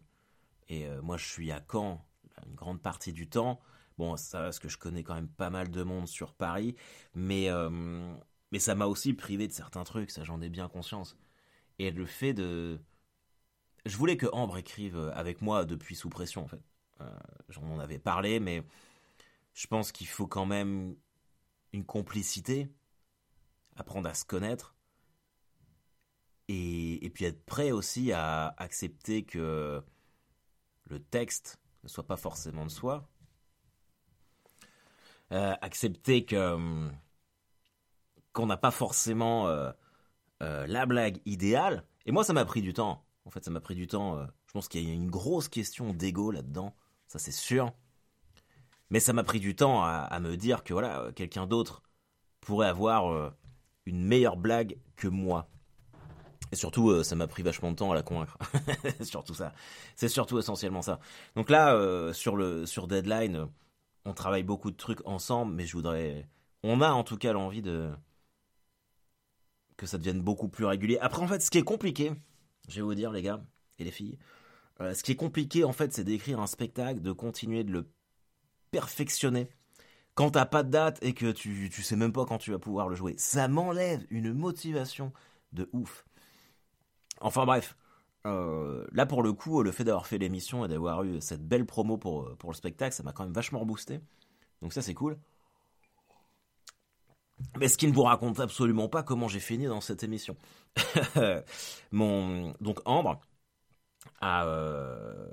Et 0.68 0.88
moi, 1.02 1.16
je 1.16 1.26
suis 1.26 1.50
à 1.52 1.64
Caen 1.70 2.04
une 2.46 2.54
grande 2.54 2.80
partie 2.80 3.12
du 3.12 3.28
temps. 3.28 3.60
Bon, 3.96 4.16
ça 4.16 4.42
parce 4.42 4.58
que 4.58 4.68
je 4.68 4.78
connais 4.78 5.02
quand 5.02 5.14
même 5.14 5.28
pas 5.28 5.50
mal 5.50 5.70
de 5.70 5.82
monde 5.82 6.06
sur 6.06 6.34
Paris, 6.34 6.76
mais, 7.14 7.50
euh, 7.50 8.14
mais 8.52 8.58
ça 8.60 8.74
m'a 8.74 8.86
aussi 8.86 9.12
privé 9.12 9.48
de 9.48 9.52
certains 9.52 9.84
trucs, 9.84 10.10
ça 10.10 10.22
j'en 10.24 10.40
ai 10.40 10.48
bien 10.48 10.68
conscience. 10.68 11.16
Et 11.78 11.90
le 11.90 12.06
fait 12.06 12.32
de... 12.32 12.80
Je 13.88 13.96
voulais 13.96 14.18
que 14.18 14.26
Ambre 14.32 14.58
écrive 14.58 14.98
avec 15.14 15.40
moi 15.40 15.64
depuis 15.64 15.96
sous 15.96 16.10
pression, 16.10 16.44
en 16.44 16.46
fait. 16.46 16.60
Euh, 17.00 17.08
j'en 17.48 17.62
en 17.62 17.78
avais 17.78 17.98
parlé, 17.98 18.38
mais 18.38 18.62
je 19.54 19.66
pense 19.66 19.92
qu'il 19.92 20.06
faut 20.06 20.26
quand 20.26 20.44
même 20.44 20.94
une 21.72 21.86
complicité, 21.86 22.68
apprendre 23.76 24.06
à 24.06 24.12
se 24.12 24.26
connaître, 24.26 24.74
et, 26.48 27.10
puis 27.14 27.24
être 27.24 27.42
prêt 27.46 27.70
aussi 27.70 28.12
à 28.12 28.54
accepter 28.58 29.24
que 29.24 29.82
le 30.84 30.98
texte 31.02 31.58
ne 31.82 31.88
soit 31.88 32.06
pas 32.06 32.16
forcément 32.16 32.66
de 32.66 32.70
soi, 32.70 33.08
euh, 35.32 35.54
accepter 35.62 36.26
que 36.26 36.36
euh, 36.36 36.90
qu'on 38.34 38.46
n'a 38.46 38.58
pas 38.58 38.70
forcément 38.70 39.48
euh, 39.48 39.72
la 40.40 40.84
blague 40.84 41.22
idéale. 41.24 41.84
Et 42.04 42.12
moi, 42.12 42.22
ça 42.22 42.34
m'a 42.34 42.44
pris 42.44 42.60
du 42.60 42.74
temps. 42.74 43.07
En 43.28 43.30
fait, 43.30 43.44
ça 43.44 43.50
m'a 43.50 43.60
pris 43.60 43.74
du 43.74 43.86
temps. 43.86 44.26
je 44.46 44.52
pense 44.52 44.68
qu'il 44.68 44.82
y 44.88 44.90
a 44.90 44.94
une 44.94 45.10
grosse 45.10 45.48
question 45.48 45.92
d'ego 45.92 46.30
là-dedans, 46.30 46.74
ça 47.06 47.18
c'est 47.18 47.30
sûr. 47.30 47.72
Mais 48.90 49.00
ça 49.00 49.12
m'a 49.12 49.22
pris 49.22 49.38
du 49.38 49.54
temps 49.54 49.84
à, 49.84 50.18
me 50.20 50.36
dire 50.36 50.64
que 50.64 50.72
voilà, 50.72 51.10
quelqu'un 51.14 51.46
d'autre 51.46 51.82
pourrait 52.40 52.68
avoir 52.68 53.12
euh, 53.12 53.30
une 53.84 54.02
meilleure 54.02 54.36
blague 54.36 54.78
que 54.96 55.08
moi. 55.08 55.50
Et 56.52 56.56
surtout, 56.56 56.90
euh, 56.90 57.02
ça 57.02 57.14
m'a 57.14 57.26
pris 57.26 57.42
vachement 57.42 57.70
de 57.70 57.76
temps 57.76 57.92
à 57.92 57.94
la 57.94 58.02
convaincre. 58.02 58.38
surtout 59.02 59.34
ça. 59.34 59.52
C'est 59.94 60.08
surtout 60.08 60.38
essentiellement 60.38 60.80
ça. 60.80 61.00
Donc 61.36 61.50
là, 61.50 61.74
euh, 61.74 62.14
sur 62.14 62.36
le 62.36 62.64
sur 62.64 62.88
Deadline, 62.88 63.48
on 64.06 64.14
travaille 64.14 64.42
beaucoup 64.42 64.70
de 64.70 64.76
trucs 64.76 65.06
ensemble, 65.06 65.54
mais 65.54 65.66
je 65.66 65.74
voudrais. 65.74 66.26
On 66.62 66.80
a 66.80 66.90
en 66.90 67.04
tout 67.04 67.18
cas 67.18 67.34
l'envie 67.34 67.60
de 67.60 67.90
que 69.76 69.86
ça 69.86 69.98
devienne 69.98 70.22
beaucoup 70.22 70.48
plus 70.48 70.64
régulier. 70.64 70.98
Après, 71.00 71.22
en 71.22 71.28
fait, 71.28 71.40
ce 71.40 71.50
qui 71.50 71.58
est 71.58 71.62
compliqué, 71.62 72.12
je 72.68 72.76
vais 72.76 72.82
vous 72.82 72.94
dire, 72.94 73.10
les 73.10 73.22
gars 73.22 73.42
et 73.78 73.84
les 73.84 73.90
filles, 73.90 74.18
euh, 74.80 74.94
ce 74.94 75.02
qui 75.02 75.12
est 75.12 75.16
compliqué, 75.16 75.64
en 75.64 75.72
fait, 75.72 75.92
c'est 75.92 76.04
d'écrire 76.04 76.40
un 76.40 76.46
spectacle, 76.46 77.00
de 77.00 77.12
continuer 77.12 77.64
de 77.64 77.72
le 77.72 77.90
perfectionner 78.70 79.48
quand 80.14 80.32
t'as 80.32 80.46
pas 80.46 80.62
de 80.62 80.70
date 80.70 80.98
et 81.02 81.14
que 81.14 81.30
tu, 81.30 81.70
tu 81.72 81.82
sais 81.82 81.96
même 81.96 82.12
pas 82.12 82.24
quand 82.24 82.38
tu 82.38 82.50
vas 82.50 82.58
pouvoir 82.58 82.88
le 82.88 82.96
jouer. 82.96 83.14
Ça 83.18 83.48
m'enlève 83.48 84.04
une 84.10 84.32
motivation 84.32 85.12
de 85.52 85.68
ouf. 85.72 86.04
Enfin 87.20 87.46
bref, 87.46 87.76
euh, 88.26 88.86
là 88.92 89.06
pour 89.06 89.22
le 89.22 89.32
coup, 89.32 89.62
le 89.62 89.72
fait 89.72 89.84
d'avoir 89.84 90.06
fait 90.06 90.18
l'émission 90.18 90.64
et 90.64 90.68
d'avoir 90.68 91.02
eu 91.04 91.20
cette 91.20 91.46
belle 91.46 91.66
promo 91.66 91.98
pour, 91.98 92.36
pour 92.36 92.50
le 92.50 92.56
spectacle, 92.56 92.94
ça 92.94 93.02
m'a 93.02 93.12
quand 93.12 93.24
même 93.24 93.32
vachement 93.32 93.64
boosté. 93.64 94.00
Donc 94.62 94.72
ça 94.72 94.82
c'est 94.82 94.94
cool. 94.94 95.18
Mais 97.58 97.68
ce 97.68 97.78
qui 97.78 97.86
ne 97.86 97.92
vous 97.92 98.02
raconte 98.02 98.40
absolument 98.40 98.88
pas 98.88 99.02
comment 99.02 99.28
j'ai 99.28 99.40
fini 99.40 99.66
dans 99.66 99.80
cette 99.80 100.02
émission. 100.02 100.36
Mon 101.92 102.54
donc 102.60 102.80
Ambre 102.84 103.20
a, 104.20 104.46
euh, 104.46 105.28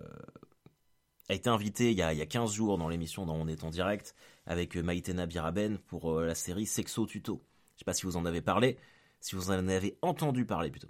été 1.30 1.50
invité 1.50 1.92
il 1.92 1.98
y 1.98 2.02
a, 2.02 2.14
il 2.14 2.20
y 2.20 2.22
a 2.22 2.26
15 2.26 2.54
jours 2.54 2.78
dans 2.78 2.90
l'émission 2.90 3.26
dont 3.26 3.36
on 3.36 3.48
est 3.48 3.64
en 3.64 3.70
direct 3.70 4.16
avec 4.46 4.76
Maïtena 4.76 5.26
Biraben 5.26 5.78
pour 5.80 6.12
euh, 6.12 6.26
la 6.26 6.36
série 6.36 6.66
Sexo 6.66 7.06
Tuto. 7.06 7.42
Je 7.76 7.80
sais 7.80 7.86
pas 7.86 7.94
si 7.94 8.06
vous 8.06 8.18
en 8.18 8.26
avez 8.26 8.42
parlé, 8.42 8.78
si 9.20 9.36
vous 9.36 9.50
en 9.52 9.68
avez 9.68 9.98
entendu 10.02 10.46
parler 10.46 10.72
plutôt 10.72 10.90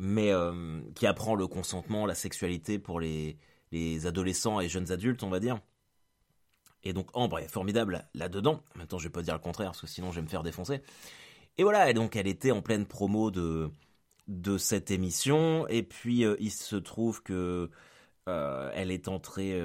mais 0.00 0.32
euh, 0.32 0.80
qui 0.94 1.06
apprend 1.06 1.34
le 1.34 1.46
consentement, 1.46 2.06
la 2.06 2.14
sexualité 2.14 2.78
pour 2.78 3.00
les 3.00 3.36
adolescents 4.06 4.58
et 4.60 4.68
jeunes 4.68 4.90
adultes, 4.92 5.22
on 5.22 5.28
va 5.28 5.40
dire. 5.40 5.60
Et 6.82 6.92
donc 6.92 7.08
Ambre 7.14 7.38
est 7.38 7.48
formidable 7.48 8.06
là-dedans. 8.14 8.62
Temps, 8.88 8.98
je 8.98 9.04
vais 9.04 9.12
pas 9.12 9.22
dire 9.22 9.34
le 9.34 9.40
contraire, 9.40 9.70
parce 9.70 9.80
que 9.80 9.86
sinon 9.86 10.10
je 10.10 10.16
vais 10.16 10.22
me 10.22 10.28
faire 10.28 10.42
défoncer. 10.42 10.82
Et 11.58 11.62
voilà, 11.62 11.90
et 11.90 11.94
donc 11.94 12.16
elle 12.16 12.26
était 12.26 12.52
en 12.52 12.62
pleine 12.62 12.86
promo 12.86 13.30
de, 13.30 13.70
de 14.28 14.58
cette 14.58 14.90
émission. 14.90 15.66
Et 15.68 15.82
puis 15.82 16.24
euh, 16.24 16.36
il 16.40 16.50
se 16.50 16.76
trouve 16.76 17.22
que 17.22 17.70
euh, 18.28 18.70
elle 18.74 18.90
est 18.90 19.08
entrée 19.08 19.60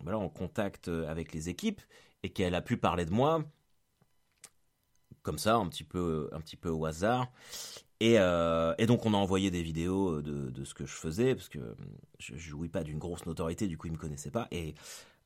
voilà, 0.00 0.18
en 0.18 0.28
contact 0.28 0.88
avec 0.88 1.32
les 1.32 1.48
équipes 1.48 1.80
et 2.22 2.30
qu'elle 2.30 2.54
a 2.54 2.62
pu 2.62 2.76
parler 2.76 3.04
de 3.04 3.12
moi 3.12 3.44
comme 5.26 5.38
ça, 5.38 5.56
un 5.56 5.68
petit 5.68 5.82
peu, 5.82 6.30
un 6.32 6.40
petit 6.40 6.56
peu 6.56 6.68
au 6.68 6.86
hasard. 6.86 7.32
Euh, 8.02 8.74
et, 8.78 8.86
donc 8.86 9.06
on 9.06 9.12
a 9.12 9.16
envoyé 9.16 9.50
des 9.50 9.62
vidéos 9.62 10.22
de, 10.22 10.64
ce 10.64 10.72
que 10.72 10.86
je 10.86 10.92
faisais, 10.92 11.34
parce 11.34 11.48
que 11.48 11.58
je, 12.20 12.36
jouis 12.36 12.68
pas 12.68 12.84
d'une 12.84 12.98
grosse 12.98 13.26
notoriété, 13.26 13.66
du 13.66 13.76
coup 13.76 13.88
il 13.88 13.92
me 13.92 13.98
connaissait 13.98 14.30
pas. 14.30 14.46
Et 14.52 14.74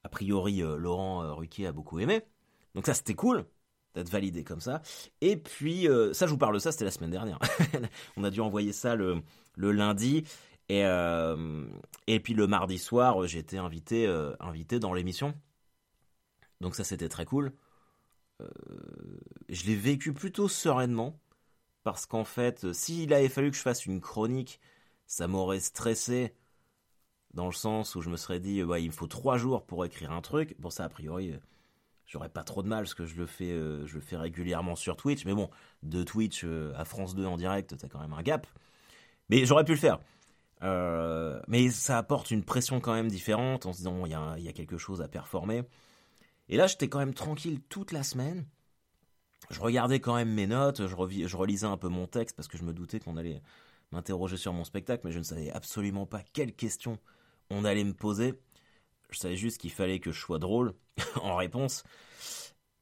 a 0.04 0.08
priori 0.08 0.62
euh, 0.62 0.76
Laurent 0.76 1.22
euh, 1.22 1.32
Ruquier 1.32 1.66
a 1.66 1.72
beaucoup 1.72 1.98
aimé. 1.98 2.22
Donc 2.74 2.86
ça 2.86 2.94
c'était 2.94 3.14
cool 3.14 3.46
d'être 3.94 4.08
validé 4.08 4.44
comme 4.44 4.60
ça. 4.60 4.82
Et 5.20 5.36
puis 5.36 5.88
ça 6.12 6.26
je 6.26 6.30
vous 6.30 6.38
parle 6.38 6.54
de 6.54 6.60
ça, 6.60 6.70
c'était 6.70 6.84
la 6.84 6.92
semaine 6.92 7.10
dernière. 7.10 7.40
on 8.16 8.22
a 8.22 8.30
dû 8.30 8.40
envoyer 8.40 8.72
ça 8.72 8.94
le, 8.94 9.22
lundi. 9.56 10.24
Et, 10.68 10.82
et 12.06 12.20
puis 12.20 12.34
le 12.34 12.46
mardi 12.46 12.78
soir, 12.78 13.26
j'ai 13.26 13.40
été 13.40 13.58
invité, 13.58 14.06
invité 14.38 14.78
dans 14.78 14.92
l'émission. 14.94 15.34
Donc 16.60 16.76
ça 16.76 16.84
c'était 16.84 17.08
très 17.08 17.24
cool. 17.24 17.52
je 19.48 19.64
l'ai 19.66 19.74
vécu 19.74 20.12
plutôt 20.12 20.48
sereinement 20.48 21.18
parce 21.82 22.06
qu'en 22.06 22.24
fait, 22.24 22.72
s'il 22.72 23.12
avait 23.12 23.28
fallu 23.28 23.50
que 23.50 23.56
je 23.56 23.62
fasse 23.62 23.86
une 23.86 24.00
chronique, 24.00 24.60
ça 25.06 25.26
m'aurait 25.26 25.58
stressé 25.58 26.32
dans 27.34 27.46
le 27.46 27.52
sens 27.52 27.94
où 27.94 28.02
je 28.02 28.10
me 28.10 28.16
serais 28.16 28.40
dit, 28.40 28.56
il 28.56 28.66
me 28.66 28.90
faut 28.90 29.06
trois 29.06 29.36
jours 29.36 29.64
pour 29.64 29.84
écrire 29.84 30.12
un 30.12 30.20
truc. 30.20 30.54
Bon, 30.58 30.70
ça, 30.70 30.84
a 30.84 30.88
priori, 30.88 31.34
j'aurais 32.06 32.28
pas 32.28 32.42
trop 32.42 32.62
de 32.62 32.68
mal 32.68 32.84
parce 32.84 32.94
que 32.94 33.06
je 33.06 33.16
le 33.16 33.26
fais, 33.26 33.52
euh, 33.52 33.86
je 33.86 33.94
le 33.94 34.00
fais 34.00 34.16
régulièrement 34.16 34.76
sur 34.76 34.96
Twitch. 34.96 35.24
Mais 35.24 35.34
bon, 35.34 35.50
de 35.82 36.02
Twitch 36.02 36.42
euh, 36.44 36.72
à 36.76 36.84
France 36.84 37.14
2 37.14 37.24
en 37.26 37.36
direct, 37.36 37.76
t'as 37.76 37.88
quand 37.88 38.00
même 38.00 38.12
un 38.12 38.22
gap. 38.22 38.46
Mais 39.28 39.44
j'aurais 39.44 39.64
pu 39.64 39.72
le 39.72 39.78
faire. 39.78 40.00
Euh, 40.62 41.40
mais 41.48 41.70
ça 41.70 41.98
apporte 41.98 42.30
une 42.30 42.44
pression 42.44 42.80
quand 42.80 42.92
même 42.92 43.08
différente 43.08 43.64
en 43.66 43.72
se 43.72 43.78
disant, 43.78 44.04
il 44.04 44.10
y, 44.10 44.42
y, 44.42 44.48
a 44.48 44.52
quelque 44.52 44.76
chose 44.76 45.00
à 45.00 45.08
performer. 45.08 45.62
Et 46.48 46.56
là, 46.56 46.66
j'étais 46.66 46.88
quand 46.88 46.98
même 46.98 47.14
tranquille 47.14 47.60
toute 47.68 47.92
la 47.92 48.02
semaine 48.02 48.44
je 49.50 49.60
regardais 49.60 50.00
quand 50.00 50.14
même 50.14 50.32
mes 50.32 50.46
notes, 50.46 50.86
je, 50.86 51.36
relisais 51.36 51.66
un 51.66 51.76
peu 51.76 51.88
mon 51.88 52.06
texte 52.06 52.36
parce 52.36 52.48
que 52.48 52.58
je 52.58 52.64
me 52.64 52.72
doutais 52.72 53.00
qu'on 53.00 53.16
allait 53.16 53.42
m'interroger 53.92 54.36
sur 54.36 54.52
mon 54.52 54.64
spectacle, 54.64 55.02
mais 55.04 55.12
je 55.12 55.18
ne 55.18 55.24
savais 55.24 55.50
absolument 55.50 56.06
pas 56.06 56.22
quelles 56.32 56.54
questions 56.54 56.98
on 57.50 57.64
allait 57.64 57.84
me 57.84 57.94
poser. 57.94 58.34
Je 59.10 59.18
savais 59.18 59.36
juste 59.36 59.58
qu'il 59.58 59.72
fallait 59.72 60.00
que 60.00 60.12
je 60.12 60.20
sois 60.20 60.38
drôle 60.38 60.74
en 61.22 61.36
réponse. 61.36 61.84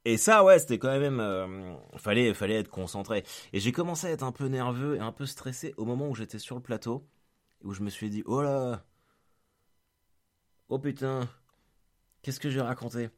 Et 0.04 0.16
ça, 0.16 0.44
ouais, 0.44 0.58
c'était 0.58 0.78
quand 0.78 0.98
même. 0.98 1.20
Euh, 1.20 1.74
fallait, 1.96 2.32
fallait 2.34 2.54
être 2.60 2.70
concentré. 2.70 3.24
Et 3.52 3.60
j'ai 3.60 3.72
commencé 3.72 4.06
à 4.06 4.10
être 4.10 4.22
un 4.22 4.32
peu 4.32 4.46
nerveux 4.46 4.96
et 4.96 5.00
un 5.00 5.12
peu 5.12 5.26
stressé 5.26 5.74
au 5.76 5.84
moment 5.84 6.08
où 6.08 6.14
j'étais 6.14 6.38
sur 6.38 6.56
le 6.56 6.62
plateau, 6.62 7.06
où 7.62 7.72
je 7.72 7.82
me 7.82 7.90
suis 7.90 8.10
dit, 8.10 8.22
oh 8.26 8.42
là, 8.42 8.84
oh 10.68 10.78
putain, 10.78 11.28
qu'est-ce 12.22 12.40
que 12.40 12.50
j'ai 12.50 12.60
raconté 12.60 13.10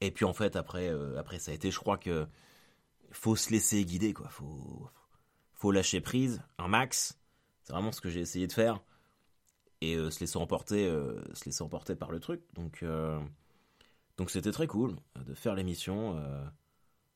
et 0.00 0.10
puis 0.10 0.24
en 0.24 0.32
fait, 0.32 0.56
après, 0.56 0.88
euh, 0.88 1.18
après 1.18 1.38
ça 1.38 1.50
a 1.50 1.54
été, 1.54 1.70
je 1.70 1.78
crois 1.78 1.98
que 1.98 2.26
faut 3.10 3.36
se 3.36 3.50
laisser 3.50 3.84
guider, 3.84 4.12
quoi. 4.12 4.28
Faut, 4.28 4.88
faut 5.54 5.72
lâcher 5.72 6.00
prise, 6.00 6.42
un 6.58 6.68
max. 6.68 7.18
C'est 7.62 7.72
vraiment 7.72 7.92
ce 7.92 8.00
que 8.00 8.08
j'ai 8.08 8.20
essayé 8.20 8.46
de 8.46 8.52
faire. 8.52 8.80
Et 9.80 9.94
euh, 9.94 10.10
se 10.10 10.20
laisser 10.20 10.38
emporter, 10.38 10.86
euh, 10.86 11.22
se 11.34 11.44
laisser 11.44 11.62
emporter 11.62 11.94
par 11.94 12.10
le 12.10 12.20
truc. 12.20 12.42
Donc, 12.54 12.84
donc 14.16 14.30
c'était 14.30 14.52
très 14.52 14.66
cool 14.66 14.96
de 15.24 15.34
faire 15.34 15.54
l'émission. 15.54 16.20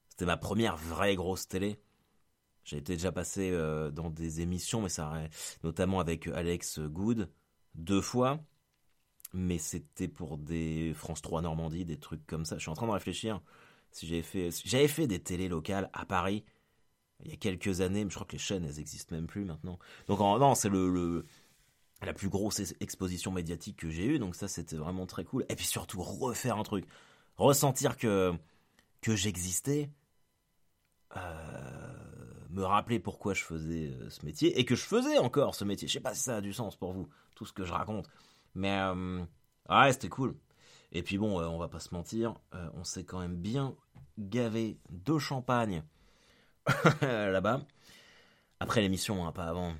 c'était 0.09 0.27
ma 0.27 0.37
première 0.37 0.77
vraie 0.77 1.17
grosse 1.17 1.49
télé. 1.49 1.79
J'ai 2.65 2.77
été 2.77 2.93
déjà 2.95 3.11
passé 3.11 3.51
dans 3.93 4.11
des 4.11 4.41
émissions, 4.41 4.83
mais 4.83 4.89
ça, 4.89 5.13
notamment 5.65 5.99
avec 5.99 6.29
Alex 6.29 6.79
Good, 6.79 7.29
deux 7.75 8.01
fois 8.01 8.41
mais 9.35 9.59
c'était 9.59 10.09
pour 10.09 10.37
des 10.37 10.93
France 10.95 11.23
3 11.23 11.43
Normandie, 11.43 11.85
des 11.85 11.99
trucs 11.99 12.27
comme 12.27 12.45
ça. 12.45 12.57
Je 12.57 12.63
suis 12.63 12.71
en 12.71 12.75
train 12.75 12.87
de 12.87 12.93
réfléchir 12.93 13.41
si 13.91 14.07
j'avais 14.07 14.23
fait, 14.23 14.51
j'avais 14.65 14.89
fait 14.89 15.07
des 15.07 15.21
télés 15.21 15.49
locales 15.49 15.91
à 15.93 16.05
Paris 16.05 16.45
il 17.25 17.31
y 17.31 17.35
a 17.35 17.37
quelques 17.37 17.81
années, 17.81 18.05
mais 18.05 18.11
je 18.11 18.17
crois 18.17 18.27
que 18.27 18.33
les 18.33 18.39
chaînes 18.39 18.65
elles 18.65 18.81
existent 18.81 19.15
même 19.15 19.27
plus 19.27 19.45
maintenant. 19.45 19.79
Donc 20.09 20.19
non, 20.19 20.55
c'est 20.55 20.69
le, 20.69 21.25
la 22.07 22.13
plus 22.13 22.29
grosse 22.29 22.61
exposition 22.81 23.31
médiatique 23.31 23.77
que 23.77 23.91
j'ai 23.91 24.07
eue, 24.07 24.19
donc 24.19 24.35
ça 24.35 24.49
c'était 24.49 24.77
vraiment 24.77 25.07
très 25.07 25.25
cool. 25.25 25.45
Et 25.49 25.57
puis 25.57 25.67
surtout 25.67 26.03
refaire 26.03 26.59
un 26.59 26.63
truc, 26.63 26.87
ressentir 27.37 27.97
que 27.97 28.33
que 29.01 29.17
j'existais. 29.17 29.91
Euh, 31.17 32.03
me 32.53 32.65
rappeler 32.65 33.01
pourquoi 33.01 33.35
je 33.35 33.43
faisais 33.43 33.89
euh, 33.89 34.11
ce 34.11 34.25
métier 34.25 34.59
et 34.59 34.65
que 34.65 34.75
je 34.75 34.85
faisais 34.85 35.19
encore 35.19 35.55
ce 35.55 35.65
métier. 35.65 35.89
Je 35.89 35.93
sais 35.95 36.01
pas 36.01 36.15
si 36.15 36.23
ça 36.23 36.37
a 36.37 36.41
du 36.41 36.53
sens 36.53 36.77
pour 36.77 36.93
vous, 36.93 37.09
tout 37.35 37.47
ce 37.47 37.53
que 37.53 37.65
je 37.65 37.73
raconte. 37.73 38.09
Mais 38.55 38.79
euh, 38.79 39.21
ouais, 39.69 39.93
c'était 39.93 40.09
cool. 40.09 40.37
Et 40.93 41.03
puis 41.03 41.19
bon, 41.19 41.41
euh, 41.41 41.47
on 41.47 41.59
va 41.59 41.69
pas 41.69 41.81
se 41.81 41.95
mentir, 41.95 42.37
on 42.75 42.85
s'est 42.85 43.05
quand 43.05 43.19
même 43.19 43.37
bien 43.37 43.75
gavé 44.19 44.79
de 44.91 45.19
champagne 45.19 45.83
là-bas. 47.01 47.61
Après 48.61 48.83
l'émission, 48.83 49.27
hein, 49.27 49.33
pas 49.33 49.47
avant. 49.47 49.75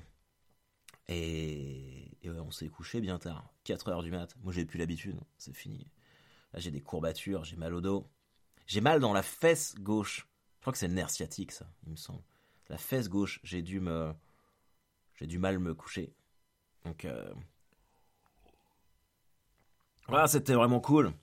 Et, 1.07 2.09
on 2.25 2.51
s'est 2.51 2.69
couché 2.69 3.01
bien 3.01 3.19
tard, 3.19 3.53
4 3.63 3.89
heures 3.89 4.03
du 4.03 4.11
mat. 4.11 4.35
Moi 4.43 4.53
j'ai 4.53 4.65
plus 4.65 4.79
l'habitude, 4.79 5.19
c'est 5.37 5.55
fini. 5.55 5.87
Là 6.53 6.59
j'ai 6.59 6.71
des 6.71 6.81
courbatures, 6.81 7.43
j'ai 7.43 7.55
mal 7.55 7.73
au 7.73 7.81
dos. 7.81 8.09
J'ai 8.65 8.81
mal 8.81 8.99
dans 8.99 9.13
la 9.13 9.23
fesse 9.23 9.75
gauche. 9.75 10.27
Je 10.57 10.61
crois 10.61 10.73
que 10.73 10.79
c'est 10.79 10.87
le 10.87 10.93
nerf 10.93 11.09
sciatique 11.09 11.51
ça, 11.51 11.67
il 11.85 11.91
me 11.91 11.97
semble. 11.97 12.23
La 12.69 12.77
fesse 12.77 13.09
gauche, 13.09 13.39
j'ai 13.43 13.61
dû 13.61 13.79
me... 13.79 14.13
J'ai 15.15 15.27
du 15.27 15.39
mal 15.39 15.59
me 15.59 15.73
coucher. 15.73 16.13
Donc... 16.85 17.05
Voilà, 20.07 20.27
c'était 20.27 20.53
vraiment 20.53 20.79
cool. 20.79 21.13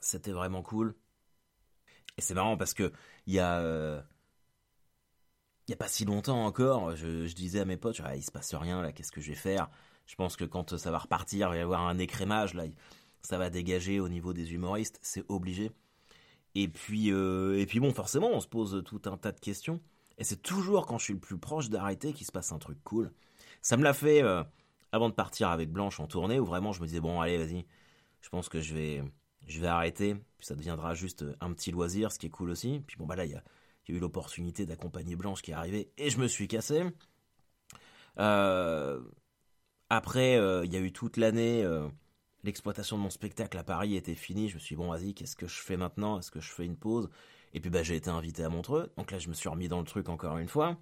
C'était 0.00 0.32
vraiment 0.32 0.62
cool. 0.62 0.94
Et 2.16 2.20
c'est 2.20 2.34
marrant 2.34 2.56
parce 2.56 2.74
que 2.74 2.92
il 3.26 3.34
y 3.34 3.38
a 3.38 3.58
euh, 3.60 4.00
il 5.68 5.72
y 5.72 5.74
a 5.74 5.76
pas 5.76 5.88
si 5.88 6.04
longtemps 6.04 6.44
encore, 6.44 6.94
je, 6.94 7.32
disais 7.34 7.60
à 7.60 7.64
mes 7.64 7.76
potes, 7.76 8.00
ah, 8.04 8.14
il 8.16 8.22
se 8.22 8.30
passe 8.30 8.54
rien 8.54 8.82
là, 8.82 8.92
qu'est-ce 8.92 9.12
que 9.12 9.20
je 9.20 9.30
vais 9.30 9.36
faire? 9.36 9.68
Je 10.06 10.14
pense 10.14 10.36
que 10.36 10.44
quand 10.44 10.76
ça 10.76 10.90
va 10.90 10.98
repartir, 10.98 11.48
il 11.48 11.50
va 11.50 11.56
y 11.56 11.60
avoir 11.60 11.86
un 11.86 11.98
écrémage 11.98 12.54
là, 12.54 12.64
ça 13.20 13.38
va 13.38 13.50
dégager 13.50 13.98
au 13.98 14.08
niveau 14.08 14.32
des 14.32 14.54
humoristes, 14.54 14.98
c'est 15.02 15.24
obligé. 15.28 15.72
Et 16.54 16.68
puis 16.68 17.12
euh, 17.12 17.58
et 17.58 17.66
puis 17.66 17.80
bon, 17.80 17.92
forcément, 17.92 18.30
on 18.32 18.40
se 18.40 18.46
pose 18.46 18.82
tout 18.84 19.02
un 19.06 19.16
tas 19.16 19.32
de 19.32 19.40
questions. 19.40 19.80
Et 20.18 20.24
c'est 20.24 20.40
toujours 20.40 20.86
quand 20.86 20.98
je 20.98 21.04
suis 21.04 21.12
le 21.12 21.18
plus 21.20 21.36
proche 21.36 21.68
d'arrêter 21.68 22.12
qu'il 22.12 22.26
se 22.26 22.32
passe 22.32 22.52
un 22.52 22.58
truc 22.58 22.82
cool. 22.84 23.12
Ça 23.60 23.76
me 23.76 23.82
l'a 23.82 23.92
fait 23.92 24.22
euh, 24.22 24.42
avant 24.92 25.08
de 25.08 25.14
partir 25.14 25.48
avec 25.48 25.70
Blanche 25.70 26.00
en 26.00 26.06
tournée, 26.06 26.38
où 26.38 26.46
vraiment 26.46 26.72
je 26.72 26.80
me 26.80 26.86
disais, 26.86 27.00
bon, 27.00 27.20
allez, 27.20 27.36
vas-y, 27.36 27.66
je 28.22 28.28
pense 28.28 28.48
que 28.48 28.60
je 28.60 28.74
vais, 28.74 29.02
je 29.46 29.60
vais 29.60 29.66
arrêter, 29.66 30.14
puis 30.14 30.46
ça 30.46 30.54
deviendra 30.54 30.94
juste 30.94 31.24
un 31.40 31.52
petit 31.52 31.70
loisir, 31.70 32.12
ce 32.12 32.18
qui 32.18 32.26
est 32.26 32.30
cool 32.30 32.50
aussi. 32.50 32.80
Puis 32.86 32.96
bon, 32.96 33.06
bah 33.06 33.16
là, 33.16 33.26
il 33.26 33.32
y 33.32 33.34
a, 33.34 33.42
eu 33.92 33.98
l'opportunité 33.98 34.66
d'accompagner 34.66 35.16
Blanche 35.16 35.42
qui 35.42 35.50
est 35.50 35.54
arrivée, 35.54 35.92
et 35.98 36.10
je 36.10 36.18
me 36.18 36.28
suis 36.28 36.48
cassé. 36.48 36.82
Euh, 38.18 39.00
après, 39.90 40.36
euh, 40.36 40.64
il 40.64 40.72
y 40.72 40.76
a 40.76 40.80
eu 40.80 40.92
toute 40.92 41.16
l'année, 41.16 41.62
euh, 41.64 41.86
l'exploitation 42.44 42.96
de 42.96 43.02
mon 43.02 43.10
spectacle 43.10 43.56
à 43.58 43.62
Paris 43.64 43.96
était 43.96 44.14
finie. 44.14 44.48
Je 44.48 44.54
me 44.54 44.60
suis 44.60 44.74
dit, 44.74 44.82
bon, 44.82 44.90
vas-y, 44.90 45.14
qu'est-ce 45.14 45.36
que 45.36 45.46
je 45.46 45.60
fais 45.60 45.76
maintenant? 45.76 46.18
Est-ce 46.18 46.30
que 46.30 46.40
je 46.40 46.50
fais 46.50 46.64
une 46.64 46.76
pause? 46.76 47.08
Et 47.54 47.60
puis, 47.60 47.70
bah, 47.70 47.82
j'ai 47.82 47.96
été 47.96 48.10
invité 48.10 48.42
à 48.44 48.48
Montreux. 48.48 48.92
Donc 48.96 49.10
là, 49.10 49.18
je 49.18 49.28
me 49.28 49.34
suis 49.34 49.48
remis 49.48 49.68
dans 49.68 49.80
le 49.80 49.86
truc 49.86 50.08
encore 50.08 50.38
une 50.38 50.48
fois. 50.48 50.78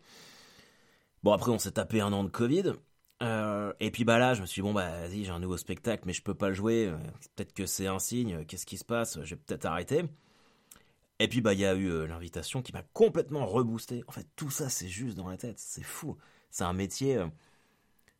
Bon, 1.23 1.33
après, 1.33 1.51
on 1.51 1.59
s'est 1.59 1.73
tapé 1.73 2.01
un 2.01 2.13
an 2.13 2.25
de 2.25 2.31
Covid. 2.31 2.73
Et 3.81 3.91
puis 3.91 4.05
bah 4.05 4.19
là, 4.19 4.35
je 4.35 4.43
me 4.43 4.47
suis 4.47 4.61
dit, 4.61 4.67
bon 4.67 4.75
bah 4.75 4.91
vas-y, 5.01 5.25
j'ai 5.25 5.31
un 5.31 5.39
nouveau 5.39 5.57
spectacle, 5.57 6.03
mais 6.05 6.13
je 6.13 6.23
peux 6.23 6.35
pas 6.35 6.49
le 6.49 6.55
jouer. 6.55 6.93
Peut-être 7.35 7.55
que 7.55 7.65
c'est 7.65 7.87
un 7.87 7.99
signe. 7.99 8.45
Qu'est-ce 8.45 8.67
qui 8.67 8.77
se 8.77 8.85
passe? 8.85 9.19
Je 9.23 9.35
vais 9.35 9.41
peut-être 9.41 9.65
arrêter. 9.65 10.05
Et 11.19 11.29
puis 11.29 11.41
bah 11.41 11.55
il 11.55 11.61
y 11.61 11.65
a 11.65 11.75
eu 11.75 11.91
euh, 11.91 12.07
l'invitation 12.07 12.63
qui 12.63 12.73
m'a 12.73 12.83
complètement 12.93 13.47
reboosté. 13.47 14.03
En 14.09 14.13
fait, 14.13 14.27
tout 14.37 14.51
ça 14.51 14.69
c'est 14.69 14.89
juste 14.89 15.17
dans 15.17 15.29
la 15.29 15.37
tête. 15.37 15.59
C'est 15.59 15.83
fou. 15.85 16.17
C'est 16.51 16.65
un 16.65 16.73
métier. 16.73 17.25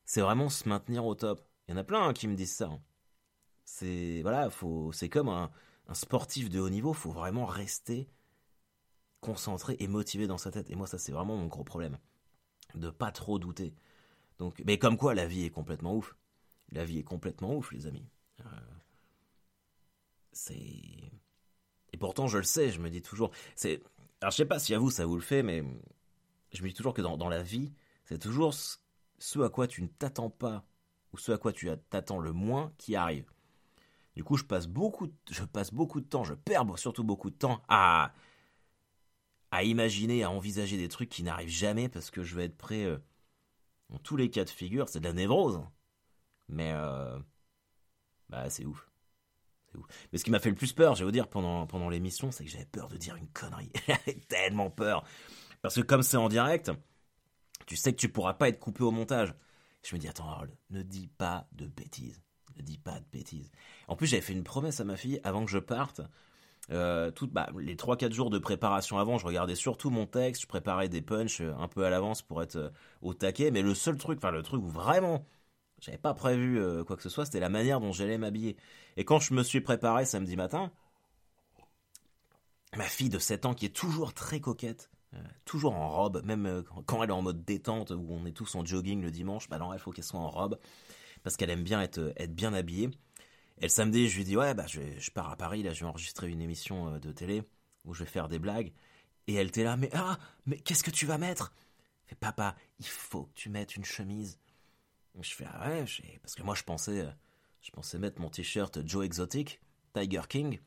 c'est 0.05 0.21
vraiment 0.21 0.49
se 0.49 0.69
maintenir 0.69 1.05
au 1.05 1.15
top. 1.15 1.47
Il 1.69 1.73
y 1.73 1.75
en 1.75 1.79
a 1.79 1.85
plein 1.85 2.09
hein, 2.09 2.13
qui 2.13 2.29
me 2.29 2.35
disent 2.35 2.55
ça. 2.55 2.67
Hein. 2.67 2.81
C'est 3.65 4.21
voilà, 4.23 4.51
comme 5.11 5.29
un, 5.29 5.51
un 5.89 5.95
sportif 5.95 6.51
de 6.51 6.61
haut 6.61 6.71
niveau. 6.71 6.93
Faut 6.93 7.13
vraiment 7.13 7.47
rester 7.47 8.09
concentré 9.25 9.77
et 9.81 9.89
motivé 9.89 10.27
dans 10.27 10.39
sa 10.39 10.51
tête. 10.51 10.71
Et 10.71 10.77
moi, 10.77 10.87
ça 10.87 10.99
c'est 10.99 11.13
vraiment 11.13 11.37
mon 11.37 11.47
gros 11.47 11.65
problème, 11.65 11.99
de 12.75 12.91
pas 12.91 13.11
trop 13.11 13.39
douter. 13.39 13.75
Donc, 14.39 14.63
mais 14.67 14.79
comme 14.79 14.99
quoi, 14.99 15.15
la 15.15 15.27
vie 15.27 15.45
est 15.45 15.51
complètement 15.51 15.97
ouf. 15.97 16.17
La 16.73 16.85
vie 16.85 16.99
est 16.99 17.05
complètement 17.05 17.55
ouf, 17.57 17.73
les 17.73 17.87
amis. 17.87 18.07
Euh, 18.41 18.45
c'est. 20.33 21.13
Et 21.95 21.97
pourtant, 21.97 22.27
je 22.27 22.39
le 22.39 22.45
sais, 22.45 22.73
je 22.73 22.81
me 22.81 22.91
dis 22.91 23.03
toujours. 23.03 23.31
Alors, 24.21 24.33
je 24.33 24.37
sais 24.37 24.45
pas 24.45 24.59
si 24.59 24.75
à 24.75 24.81
vous 24.81 24.91
ça 24.91 25.07
vous 25.07 25.15
le 25.15 25.23
fait, 25.23 25.45
mais 25.45 25.63
je 26.53 26.61
me 26.65 26.69
dis 26.69 26.75
toujours 26.75 26.93
que 26.93 27.01
dans, 27.01 27.29
la 27.29 27.41
vie, 27.41 27.73
c'est 28.05 28.19
toujours 28.19 28.53
ce 28.53 29.39
à 29.39 29.49
quoi 29.49 29.69
tu 29.69 29.81
ne 29.81 29.87
t'attends 29.87 30.29
pas 30.29 30.67
ou 31.13 31.19
ce 31.19 31.31
à 31.31 31.39
quoi 31.39 31.53
tu 31.53 31.69
t'attends 31.91 32.19
le 32.19 32.33
moins 32.33 32.73
qui 32.79 32.97
arrive. 32.97 33.31
Du 34.17 34.25
coup, 34.25 34.37
je 34.37 34.43
passe 34.43 34.67
beaucoup, 34.67 35.07
je 35.31 35.45
passe 35.45 35.73
beaucoup 35.73 36.01
de 36.01 36.07
temps, 36.07 36.25
je 36.25 36.35
perds 36.35 36.67
surtout 36.81 37.05
beaucoup 37.05 37.31
de 37.31 37.37
temps 37.37 37.63
à 37.69 38.13
imaginer, 39.63 40.25
à 40.25 40.31
envisager 40.33 40.77
des 40.77 40.89
trucs 40.89 41.11
qui 41.11 41.23
n'arrivent 41.23 41.49
jamais 41.49 41.89
parce 41.89 42.11
que 42.11 42.25
je 42.25 42.35
vais 42.35 42.47
être 42.47 42.59
prêt. 42.59 42.87
Euh, 42.87 42.99
dans 43.89 43.99
tous 43.99 44.17
les 44.17 44.31
cas 44.31 44.45
de 44.45 44.51
figure, 44.51 44.89
c'est 44.89 44.99
de 44.99 45.05
la 45.05 45.13
névrose. 45.13 45.63
Mais 46.49 46.73
euh, 46.73 47.21
bah 48.29 48.51
c'est 48.51 48.65
ouf. 48.65 48.91
Mais 50.13 50.19
ce 50.19 50.25
qui 50.25 50.31
m'a 50.31 50.39
fait 50.39 50.51
le 50.51 50.55
plus 50.55 50.73
peur, 50.73 50.95
je 50.95 51.01
vais 51.01 51.05
vous 51.05 51.13
dire, 51.13 51.29
pendant, 51.29 51.67
pendant 51.67 51.89
l'émission, 51.89 52.31
c'est 52.31 52.45
que 52.45 52.51
j'avais 52.51 52.67
peur 52.67 52.89
de 52.89 52.97
dire 52.97 53.17
une 53.17 53.29
connerie. 53.29 53.71
j'avais 53.87 54.19
tellement 54.29 54.71
peur. 54.71 55.05
Parce 55.63 55.77
que 55.77 55.81
comme 55.81 56.03
c'est 56.03 56.17
en 56.17 56.29
direct, 56.29 56.71
tu 57.67 57.77
sais 57.77 57.93
que 57.93 57.99
tu 57.99 58.09
pourras 58.09 58.35
pas 58.35 58.49
être 58.49 58.59
coupé 58.59 58.83
au 58.83 58.91
montage. 58.91 59.35
Je 59.83 59.95
me 59.95 60.01
dis, 60.01 60.09
attends, 60.09 60.29
Harold, 60.29 60.53
ne 60.71 60.83
dis 60.83 61.09
pas 61.09 61.47
de 61.53 61.67
bêtises. 61.67 62.23
Ne 62.57 62.63
dis 62.63 62.79
pas 62.79 63.01
de 63.01 63.07
bêtises. 63.13 63.51
En 63.89 63.97
plus, 63.97 64.07
j'avais 64.07 64.23
fait 64.23 64.33
une 64.33 64.45
promesse 64.45 64.81
à 64.81 64.85
ma 64.85 64.97
fille 64.97 65.21
avant 65.25 65.45
que 65.45 65.51
je 65.51 65.59
parte. 65.59 66.01
Euh, 66.71 67.11
bah, 67.31 67.49
les 67.59 67.77
3-4 67.77 68.13
jours 68.13 68.31
de 68.31 68.39
préparation 68.39 68.99
avant, 68.99 69.19
je 69.19 69.27
regardais 69.27 69.55
surtout 69.55 69.91
mon 69.91 70.07
texte, 70.07 70.43
je 70.43 70.47
préparais 70.47 70.89
des 70.89 71.03
punchs 71.03 71.43
un 71.43 71.69
peu 71.69 71.85
à 71.85 71.91
l'avance 71.91 72.23
pour 72.23 72.43
être 72.43 72.57
euh, 72.57 72.71
au 73.03 73.13
taquet, 73.13 73.51
mais 73.51 73.61
le 73.61 73.75
seul 73.75 73.99
truc, 73.99 74.19
enfin 74.19 74.31
le 74.31 74.43
truc 74.43 74.63
où 74.63 74.69
vraiment 74.69 75.27
j'avais 75.81 75.99
pas 75.99 76.15
prévu 76.15 76.61
quoi 76.87 76.97
que 76.97 77.03
ce 77.03 77.09
soit, 77.09 77.25
c'était 77.25 77.41
la 77.41 77.49
manière 77.49 77.81
dont 77.81 77.93
j'allais 77.93 78.19
m'habiller. 78.19 78.57
Et 78.97 79.05
quand 79.05 79.21
je 79.21 79.35
me 79.35 79.43
suis 79.43 79.61
préparé 79.61 80.05
samedi 80.05 80.37
matin, 80.37 80.73
ma 82.77 82.85
fille 82.85 83.09
de 83.09 83.19
7 83.19 83.47
ans 83.47 83.55
qui 83.55 83.67
est 83.67 83.77
toujours 83.77 84.15
très 84.15 84.41
coquette, 84.41 84.91
toujours 85.45 85.75
en 85.75 85.89
robe, 85.89 86.23
même 86.25 86.65
quand 86.87 87.03
elle 87.03 87.11
est 87.11 87.13
en 87.13 87.23
mode 87.23 87.45
détente, 87.45 87.91
où 87.91 88.07
on 88.11 88.27
est 88.27 88.33
tous 88.33 88.55
en 88.55 88.65
jogging 88.65 89.01
le 89.03 89.11
dimanche, 89.11 89.49
bah 89.49 89.59
non, 89.59 89.73
il 89.73 89.79
faut 89.79 89.93
qu'elle 89.93 90.05
soit 90.05 90.21
en 90.21 90.31
robe, 90.31 90.59
parce 91.23 91.37
qu'elle 91.37 91.51
aime 91.51 91.65
bien 91.65 91.81
être, 91.83 92.15
bien 92.29 92.55
habillée. 92.55 92.91
Et 93.59 93.65
le 93.65 93.69
samedi, 93.69 94.09
je 94.09 94.17
lui 94.17 94.25
dis 94.25 94.37
ouais 94.37 94.55
bah 94.55 94.67
je, 94.67 95.11
pars 95.11 95.31
à 95.31 95.37
Paris 95.37 95.63
là, 95.63 95.73
je 95.73 95.81
vais 95.81 95.87
enregistrer 95.87 96.29
une 96.29 96.41
émission 96.41 96.95
euh, 96.95 96.99
de 96.99 97.13
télé 97.13 97.43
où 97.85 97.95
je 97.95 98.05
vais 98.05 98.11
faire 98.11 98.29
des 98.29 98.39
blagues. 98.39 98.73
Et 99.27 99.35
elle 99.35 99.49
était 99.49 99.65
là 99.65 99.77
mais 99.77 99.91
ah 99.95 100.19
mais 100.47 100.59
qu'est-ce 100.59 100.83
que 100.83 100.91
tu 100.91 101.07
vas 101.07 101.19
mettre? 101.19 101.55
Fait, 102.07 102.17
papa 102.17 102.57
il 102.79 102.87
faut 102.87 103.25
que 103.25 103.35
tu 103.35 103.49
mettes 103.49 103.77
une 103.77 103.85
chemise. 103.85 104.39
Je 105.21 105.35
fais 105.35 105.47
ah 105.49 105.71
ouais 105.71 105.85
parce 106.23 106.35
que 106.35 106.43
moi 106.43 106.55
je 106.55 106.63
pensais 106.63 107.01
euh, 107.01 107.11
je 107.63 107.71
pensais 107.71 107.99
mettre 107.99 108.21
mon 108.21 108.31
t-shirt 108.31 108.87
Joe 108.87 109.05
Exotic 109.05 109.61
Tiger 109.93 110.23
King. 110.29 110.59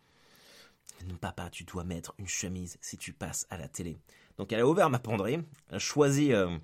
Non 1.06 1.18
papa 1.18 1.50
tu 1.50 1.64
dois 1.64 1.84
mettre 1.84 2.14
une 2.18 2.28
chemise 2.28 2.78
si 2.82 2.98
tu 2.98 3.14
passes 3.14 3.46
à 3.50 3.58
la 3.58 3.68
télé. 3.68 3.98
Donc 4.38 4.52
elle 4.52 4.62
a 4.62 4.68
ouvert 4.68 4.90
ma 4.90 5.00
penderie, 5.00 5.40
elle 5.70 5.76
a 5.76 5.80
choisi 5.80 6.34
euh, 6.34 6.58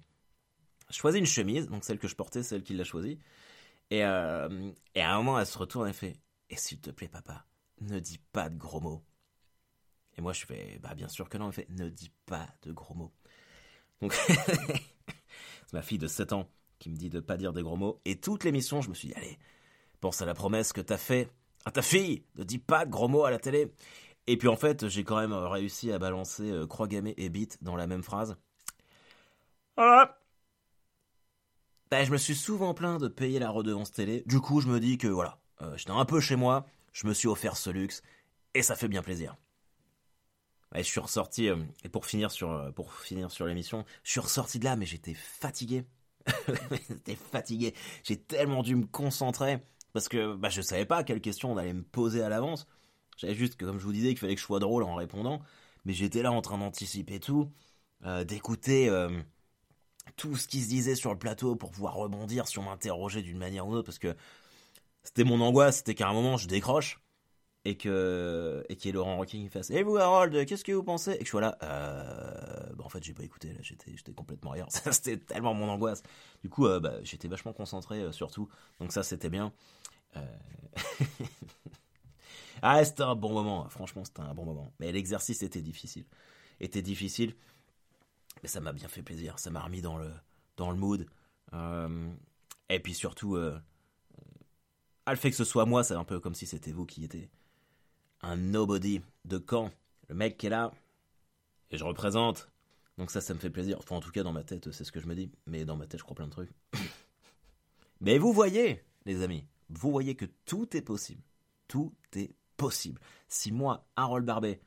choisi 0.89 1.19
une 1.19 1.25
chemise 1.25 1.67
donc 1.67 1.83
celle 1.83 1.99
que 1.99 2.07
je 2.07 2.15
portais 2.15 2.43
celle 2.43 2.63
qu'il 2.63 2.79
a 2.79 2.83
choisie. 2.83 3.19
Et, 3.89 4.03
euh, 4.03 4.71
et 4.95 5.01
à 5.01 5.13
un 5.13 5.17
moment, 5.17 5.39
elle 5.39 5.45
se 5.45 5.57
retourne 5.57 5.87
et 5.87 5.93
fait 5.93 6.19
Et 6.49 6.55
s'il 6.57 6.79
te 6.81 6.89
plaît, 6.89 7.07
papa, 7.07 7.45
ne 7.81 7.99
dis 7.99 8.17
pas 8.31 8.49
de 8.49 8.57
gros 8.57 8.79
mots. 8.79 9.03
Et 10.17 10.21
moi, 10.21 10.33
je 10.33 10.45
fais 10.45 10.79
Bah, 10.81 10.95
bien 10.95 11.07
sûr 11.07 11.29
que 11.29 11.37
non. 11.37 11.47
Elle 11.47 11.53
fait 11.53 11.69
Ne 11.69 11.89
dis 11.89 12.11
pas 12.25 12.47
de 12.63 12.71
gros 12.71 12.95
mots. 12.95 13.13
Donc, 14.01 14.13
c'est 14.13 14.35
ma 15.73 15.81
fille 15.81 15.97
de 15.97 16.07
7 16.07 16.33
ans 16.33 16.49
qui 16.83 16.89
me 16.89 16.95
dit 16.97 17.09
de 17.09 17.21
pas 17.21 17.37
dire 17.37 17.53
des 17.53 17.63
gros 17.63 17.77
mots. 17.77 18.01
Et 18.03 18.17
toute 18.17 18.43
l'émission, 18.43 18.81
je 18.81 18.89
me 18.89 18.93
suis 18.93 19.07
dit 19.07 19.13
Allez, 19.15 19.39
pense 20.01 20.21
à 20.21 20.25
la 20.25 20.33
promesse 20.33 20.73
que 20.73 20.81
t'as 20.81 20.97
fait 20.97 21.29
à 21.65 21.71
ta 21.71 21.81
fille 21.81 22.23
Ne 22.35 22.43
dis 22.43 22.59
pas 22.59 22.85
de 22.85 22.91
gros 22.91 23.07
mots 23.07 23.23
à 23.23 23.31
la 23.31 23.39
télé. 23.39 23.71
Et 24.27 24.37
puis 24.37 24.49
en 24.49 24.57
fait, 24.57 24.87
j'ai 24.89 25.03
quand 25.03 25.17
même 25.17 25.33
réussi 25.33 25.91
à 25.91 25.99
balancer 25.99 26.51
euh, 26.51 26.67
croix 26.67 26.87
gammée 26.87 27.13
et 27.17 27.29
bite 27.29 27.57
dans 27.63 27.77
la 27.77 27.87
même 27.87 28.03
phrase. 28.03 28.35
Voilà. 29.77 30.19
Bah, 31.89 32.03
je 32.03 32.11
me 32.11 32.17
suis 32.17 32.35
souvent 32.35 32.73
plaint 32.73 32.99
de 32.99 33.07
payer 33.07 33.39
la 33.39 33.49
redevance 33.49 33.91
télé. 33.91 34.23
Du 34.25 34.39
coup, 34.39 34.59
je 34.59 34.67
me 34.67 34.79
dis 34.79 34.97
que 34.97 35.07
voilà, 35.07 35.39
euh, 35.61 35.77
j'étais 35.77 35.91
un 35.91 36.05
peu 36.05 36.19
chez 36.19 36.35
moi, 36.35 36.65
je 36.91 37.07
me 37.07 37.13
suis 37.13 37.27
offert 37.27 37.55
ce 37.55 37.69
luxe 37.69 38.01
et 38.53 38.61
ça 38.61 38.75
fait 38.75 38.87
bien 38.89 39.01
plaisir. 39.01 39.35
je 40.75 40.81
suis 40.81 40.99
ressorti 40.99 41.49
euh, 41.49 41.57
et 41.83 41.89
pour 41.89 42.05
finir 42.05 42.31
sur 42.31 42.51
euh, 42.51 42.71
pour 42.71 42.93
finir 42.93 43.31
sur 43.31 43.45
l'émission, 43.45 43.85
je 44.03 44.11
suis 44.11 44.19
ressorti 44.19 44.59
de 44.59 44.65
là, 44.65 44.75
mais 44.75 44.85
j'étais 44.85 45.13
fatigué. 45.13 45.85
j'étais 46.89 47.15
fatigué. 47.15 47.73
J'ai 48.03 48.17
tellement 48.17 48.63
dû 48.63 48.75
me 48.75 48.85
concentrer 48.85 49.59
parce 49.93 50.07
que 50.07 50.35
bah, 50.35 50.49
je 50.49 50.61
savais 50.61 50.85
pas 50.85 51.03
quelle 51.03 51.21
question 51.21 51.51
on 51.51 51.57
allait 51.57 51.73
me 51.73 51.83
poser 51.83 52.23
à 52.23 52.29
l'avance. 52.29 52.67
J'avais 53.17 53.35
juste 53.35 53.55
que, 53.55 53.65
comme 53.65 53.79
je 53.79 53.85
vous 53.85 53.93
disais, 53.93 54.09
qu'il 54.09 54.19
fallait 54.19 54.35
que 54.35 54.41
je 54.41 54.45
sois 54.45 54.59
drôle 54.59 54.83
en 54.83 54.95
répondant, 54.95 55.41
mais 55.85 55.93
j'étais 55.93 56.23
là 56.23 56.31
en 56.31 56.41
train 56.41 56.57
d'anticiper 56.57 57.19
tout, 57.19 57.51
d'écouter 58.25 58.89
tout 60.15 60.35
ce 60.35 60.47
qui 60.47 60.61
se 60.61 60.67
disait 60.67 60.95
sur 60.95 61.11
le 61.11 61.19
plateau 61.19 61.55
pour 61.55 61.71
pouvoir 61.71 61.95
rebondir 61.95 62.47
si 62.47 62.59
on 62.59 62.63
m'interrogeait 62.63 63.21
d'une 63.21 63.37
manière 63.37 63.65
ou 63.65 63.69
d'une 63.69 63.77
autre, 63.79 63.85
parce 63.85 63.99
que 63.99 64.15
c'était 65.03 65.23
mon 65.23 65.41
angoisse, 65.41 65.77
c'était 65.77 65.95
qu'à 65.95 66.09
un 66.09 66.13
moment 66.13 66.37
je 66.37 66.47
décroche 66.47 66.99
et 67.65 67.77
que 67.77 68.65
et 68.69 68.75
qu'il 68.75 68.89
y 68.89 68.91
Laurent 68.91 69.17
Rocking 69.17 69.43
qui 69.43 69.49
fasse 69.49 69.69
Et 69.69 69.83
vous 69.83 69.97
Harold, 69.97 70.45
qu'est-ce 70.45 70.63
que 70.63 70.71
vous 70.71 70.83
pensez? 70.83 71.11
Et 71.11 71.19
que 71.19 71.25
je 71.25 71.29
sois 71.29 71.41
là, 71.41 71.57
euh, 71.63 72.73
bah, 72.75 72.83
en 72.83 72.89
fait 72.89 73.03
j'ai 73.03 73.13
pas 73.13 73.23
écouté, 73.23 73.55
j'étais 73.61 74.11
complètement 74.11 74.51
ailleurs, 74.51 74.67
c'était 74.91 75.17
tellement 75.17 75.53
mon 75.53 75.69
angoisse. 75.69 76.03
Du 76.41 76.49
coup 76.49 76.67
euh, 76.67 76.79
bah, 76.79 76.95
j'étais 77.03 77.27
vachement 77.27 77.53
concentré 77.53 78.01
euh, 78.01 78.11
sur 78.11 78.31
tout, 78.31 78.49
donc 78.79 78.91
ça 78.91 79.03
c'était 79.03 79.29
bien. 79.29 79.53
Ah 82.65 82.85
c'était 82.85 83.03
un 83.03 83.15
bon 83.15 83.33
moment, 83.33 83.67
franchement 83.67 84.05
c'était 84.05 84.21
un 84.21 84.33
bon 84.33 84.45
moment. 84.45 84.71
Mais 84.79 84.89
l'exercice 84.93 85.43
était 85.43 85.61
difficile, 85.61 86.05
était 86.61 86.81
difficile. 86.81 87.35
Mais 88.41 88.47
ça 88.47 88.61
m'a 88.61 88.71
bien 88.71 88.87
fait 88.87 89.01
plaisir, 89.01 89.37
ça 89.37 89.51
m'a 89.51 89.59
remis 89.59 89.81
dans 89.81 89.97
le, 89.97 90.09
dans 90.55 90.71
le 90.71 90.77
mood. 90.77 91.05
Et 92.69 92.79
puis 92.79 92.93
surtout, 92.93 93.37
ah, 95.05 95.11
le 95.11 95.17
fait 95.17 95.29
que 95.29 95.35
ce 95.35 95.43
soit 95.43 95.65
moi, 95.65 95.83
c'est 95.83 95.93
un 95.93 96.05
peu 96.05 96.21
comme 96.21 96.35
si 96.35 96.45
c'était 96.45 96.71
vous 96.71 96.85
qui 96.85 97.03
étiez 97.03 97.29
un 98.23 98.37
nobody 98.37 99.01
de 99.25 99.43
Caen. 99.47 99.71
Le 100.09 100.15
mec 100.15 100.37
qui 100.37 100.47
est 100.47 100.49
là, 100.49 100.73
et 101.69 101.77
je 101.77 101.83
représente. 101.83 102.49
Donc 102.97 103.11
ça, 103.11 103.21
ça 103.21 103.33
me 103.33 103.39
fait 103.39 103.49
plaisir. 103.49 103.77
Enfin, 103.79 103.95
en 103.95 103.99
tout 103.99 104.11
cas, 104.11 104.23
dans 104.23 104.31
ma 104.31 104.43
tête, 104.43 104.71
c'est 104.71 104.83
ce 104.83 104.91
que 104.91 104.99
je 104.99 105.07
me 105.07 105.15
dis. 105.15 105.31
Mais 105.47 105.65
dans 105.65 105.75
ma 105.75 105.87
tête, 105.87 105.99
je 105.99 106.03
crois 106.03 106.15
plein 106.15 106.27
de 106.27 106.31
trucs. 106.31 106.51
Mais 108.01 108.17
vous 108.17 108.33
voyez, 108.33 108.83
les 109.05 109.23
amis, 109.23 109.45
vous 109.69 109.91
voyez 109.91 110.15
que 110.15 110.25
tout 110.45 110.75
est 110.77 110.81
possible. 110.81 111.21
Tout 111.67 111.93
est 112.13 112.35
possible. 112.57 113.01
Si 113.27 113.51
moi, 113.51 113.87
Harold 113.95 114.25
Barbet, 114.25 114.61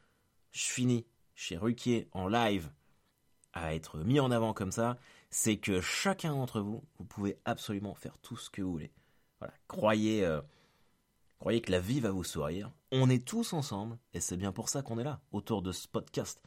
je 0.50 0.64
finis 0.64 1.06
chez 1.34 1.56
Ruquier 1.56 2.08
en 2.12 2.28
live 2.28 2.70
à 3.52 3.74
être 3.74 3.98
mis 3.98 4.20
en 4.20 4.30
avant 4.30 4.52
comme 4.52 4.72
ça, 4.72 4.98
c'est 5.30 5.58
que 5.58 5.80
chacun 5.80 6.32
d'entre 6.32 6.60
vous, 6.60 6.82
vous 6.98 7.04
pouvez 7.04 7.38
absolument 7.44 7.94
faire 7.94 8.18
tout 8.18 8.36
ce 8.36 8.50
que 8.50 8.62
vous 8.62 8.72
voulez. 8.72 8.92
Voilà, 9.38 9.54
croyez, 9.68 10.24
euh, 10.24 10.40
croyez 11.38 11.60
que 11.60 11.72
la 11.72 11.80
vie 11.80 12.00
va 12.00 12.10
vous 12.10 12.24
sourire. 12.24 12.70
On 12.92 13.10
est 13.10 13.26
tous 13.26 13.52
ensemble, 13.52 13.98
et 14.12 14.20
c'est 14.20 14.36
bien 14.36 14.52
pour 14.52 14.68
ça 14.68 14.82
qu'on 14.82 14.98
est 14.98 15.04
là, 15.04 15.20
autour 15.32 15.62
de 15.62 15.72
ce 15.72 15.88
podcast, 15.88 16.40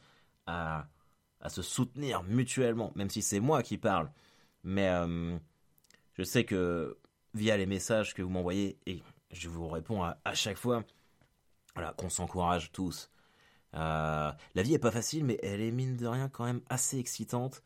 à, 0.46 0.88
se 1.48 1.62
soutenir 1.62 2.22
mutuellement, 2.22 2.92
même 2.94 3.10
si 3.10 3.22
c'est 3.22 3.40
moi 3.40 3.62
qui 3.62 3.78
parle. 3.78 4.10
Mais 4.62 4.88
euh, 4.88 5.38
je 6.14 6.22
sais 6.22 6.44
que 6.44 6.98
via 7.34 7.56
les 7.56 7.66
messages 7.66 8.14
que 8.14 8.22
vous 8.22 8.30
m'envoyez 8.30 8.78
et 8.86 9.02
je 9.30 9.48
vous 9.48 9.68
réponds 9.68 10.02
à, 10.02 10.34
chaque 10.34 10.58
fois. 10.58 10.84
Voilà, 11.74 11.92
qu'on 11.92 12.10
s'encourage 12.10 12.72
tous. 12.72 13.10
Euh, 13.74 14.32
la 14.54 14.62
vie 14.62 14.74
est 14.74 14.80
pas 14.80 14.90
facile, 14.90 15.24
mais 15.24 15.38
elle 15.42 15.60
est 15.60 15.70
mine 15.70 15.96
de 15.96 16.06
rien 16.06 16.28
quand 16.28 16.44
même 16.44 16.60
assez 16.68 16.98
excitante 16.98 17.62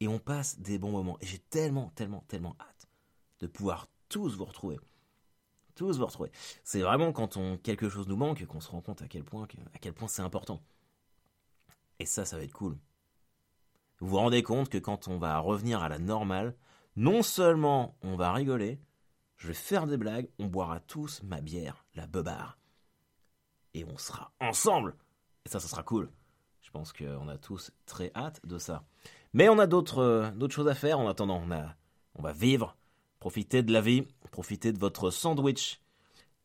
et 0.00 0.08
on 0.08 0.18
passe 0.18 0.58
des 0.58 0.78
bons 0.78 0.90
moments. 0.90 1.18
Et 1.20 1.26
j'ai 1.26 1.38
tellement, 1.38 1.90
tellement, 1.94 2.24
tellement 2.28 2.56
hâte 2.60 2.88
de 3.40 3.46
pouvoir 3.46 3.88
tous 4.08 4.36
vous 4.36 4.44
retrouver. 4.46 4.78
Tous 5.76 5.98
vous 5.98 6.06
retrouver. 6.06 6.30
C'est 6.64 6.80
vraiment 6.80 7.12
quand 7.12 7.36
on, 7.36 7.58
quelque 7.58 7.88
chose 7.88 8.08
nous 8.08 8.16
manque 8.16 8.44
qu'on 8.46 8.60
se 8.60 8.70
rend 8.70 8.80
compte 8.80 9.02
à 9.02 9.08
quel 9.08 9.22
point, 9.22 9.46
à 9.74 9.78
quel 9.78 9.92
point 9.92 10.08
c'est 10.08 10.22
important. 10.22 10.60
Et 11.98 12.06
ça, 12.06 12.24
ça 12.24 12.36
va 12.36 12.42
être 12.42 12.52
cool. 12.52 12.76
Vous 14.00 14.08
vous 14.08 14.16
rendez 14.16 14.42
compte 14.42 14.68
que 14.68 14.78
quand 14.78 15.08
on 15.08 15.18
va 15.18 15.38
revenir 15.38 15.82
à 15.82 15.88
la 15.88 15.98
normale, 15.98 16.56
non 16.96 17.22
seulement 17.22 17.96
on 18.02 18.16
va 18.16 18.32
rigoler, 18.32 18.80
je 19.36 19.48
vais 19.48 19.54
faire 19.54 19.86
des 19.86 19.96
blagues, 19.96 20.28
on 20.38 20.46
boira 20.46 20.80
tous 20.80 21.22
ma 21.22 21.40
bière, 21.40 21.84
la 21.94 22.06
beubare. 22.06 22.58
Et 23.74 23.84
on 23.84 23.98
sera 23.98 24.32
ensemble. 24.40 24.96
Et 25.44 25.50
ça, 25.50 25.60
ça 25.60 25.68
sera 25.68 25.82
cool. 25.82 26.10
Je 26.62 26.70
pense 26.70 26.92
qu'on 26.92 27.28
a 27.28 27.36
tous 27.38 27.70
très 27.84 28.10
hâte 28.14 28.44
de 28.46 28.58
ça. 28.58 28.84
Mais 29.34 29.48
on 29.50 29.58
a 29.58 29.66
d'autres 29.66 29.98
euh, 29.98 30.30
d'autres 30.30 30.54
choses 30.54 30.68
à 30.68 30.74
faire 30.74 30.98
en 30.98 31.08
attendant. 31.08 31.42
On, 31.46 31.50
a, 31.50 31.74
on 32.14 32.22
va 32.22 32.32
vivre, 32.32 32.76
profiter 33.18 33.62
de 33.62 33.72
la 33.72 33.80
vie, 33.80 34.06
profiter 34.30 34.72
de 34.72 34.78
votre 34.78 35.10
sandwich 35.10 35.80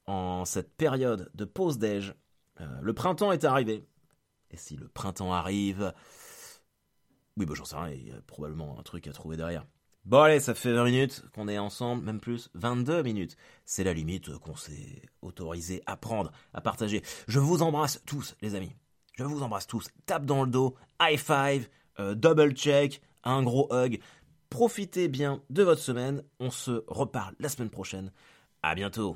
en 0.08 0.46
cette 0.46 0.76
période 0.76 1.30
de 1.36 1.46
pause 1.46 1.78
déj. 1.78 2.14
Euh, 2.60 2.66
le 2.82 2.94
printemps 2.94 3.32
est 3.32 3.44
arrivé. 3.44 3.86
Et 4.52 4.58
si 4.58 4.76
le 4.76 4.88
printemps 4.88 5.34
arrive, 5.34 5.94
oui, 7.38 7.46
bah 7.46 7.54
j'en 7.56 7.66
sais 7.66 7.76
rien, 7.76 7.90
il 7.90 8.08
y 8.08 8.12
a 8.12 8.22
probablement 8.28 8.78
un 8.80 8.84
truc 8.84 9.08
à 9.08 9.14
trouver 9.14 9.38
derrière. 9.38 9.66
Bon 10.04 10.22
allez, 10.22 10.40
ça 10.40 10.56
fait 10.56 10.74
20 10.74 10.86
minutes 10.86 11.24
qu'on 11.34 11.48
est 11.48 11.60
ensemble, 11.60 12.04
même 12.04 12.20
plus, 12.20 12.50
22 12.56 13.04
minutes. 13.04 13.38
C'est 13.66 13.84
la 13.84 13.94
limite 13.94 14.36
qu'on 14.40 14.56
s'est 14.56 15.04
autorisé 15.22 15.84
à 15.86 15.96
prendre, 15.96 16.32
à 16.54 16.62
partager. 16.62 17.04
Je 17.28 17.40
vous 17.40 17.62
embrasse 17.62 18.02
tous, 18.06 18.36
les 18.42 18.56
amis. 18.56 18.76
Je 19.14 19.24
vous 19.24 19.44
embrasse 19.44 19.68
tous. 19.68 19.90
Tape 20.08 20.26
dans 20.26 20.44
le 20.44 20.50
dos, 20.50 20.76
high 21.00 21.20
five, 21.20 21.70
euh, 22.00 22.16
double 22.16 22.54
check, 22.54 23.02
un 23.24 23.44
gros 23.44 23.72
hug. 23.72 24.00
Profitez 24.52 25.08
bien 25.08 25.42
de 25.50 25.64
votre 25.64 25.82
semaine. 25.82 26.24
On 26.42 26.52
se 26.52 26.84
reparle 26.88 27.34
la 27.40 27.48
semaine 27.48 27.70
prochaine. 27.70 28.12
À 28.62 28.76
bientôt. 28.76 29.16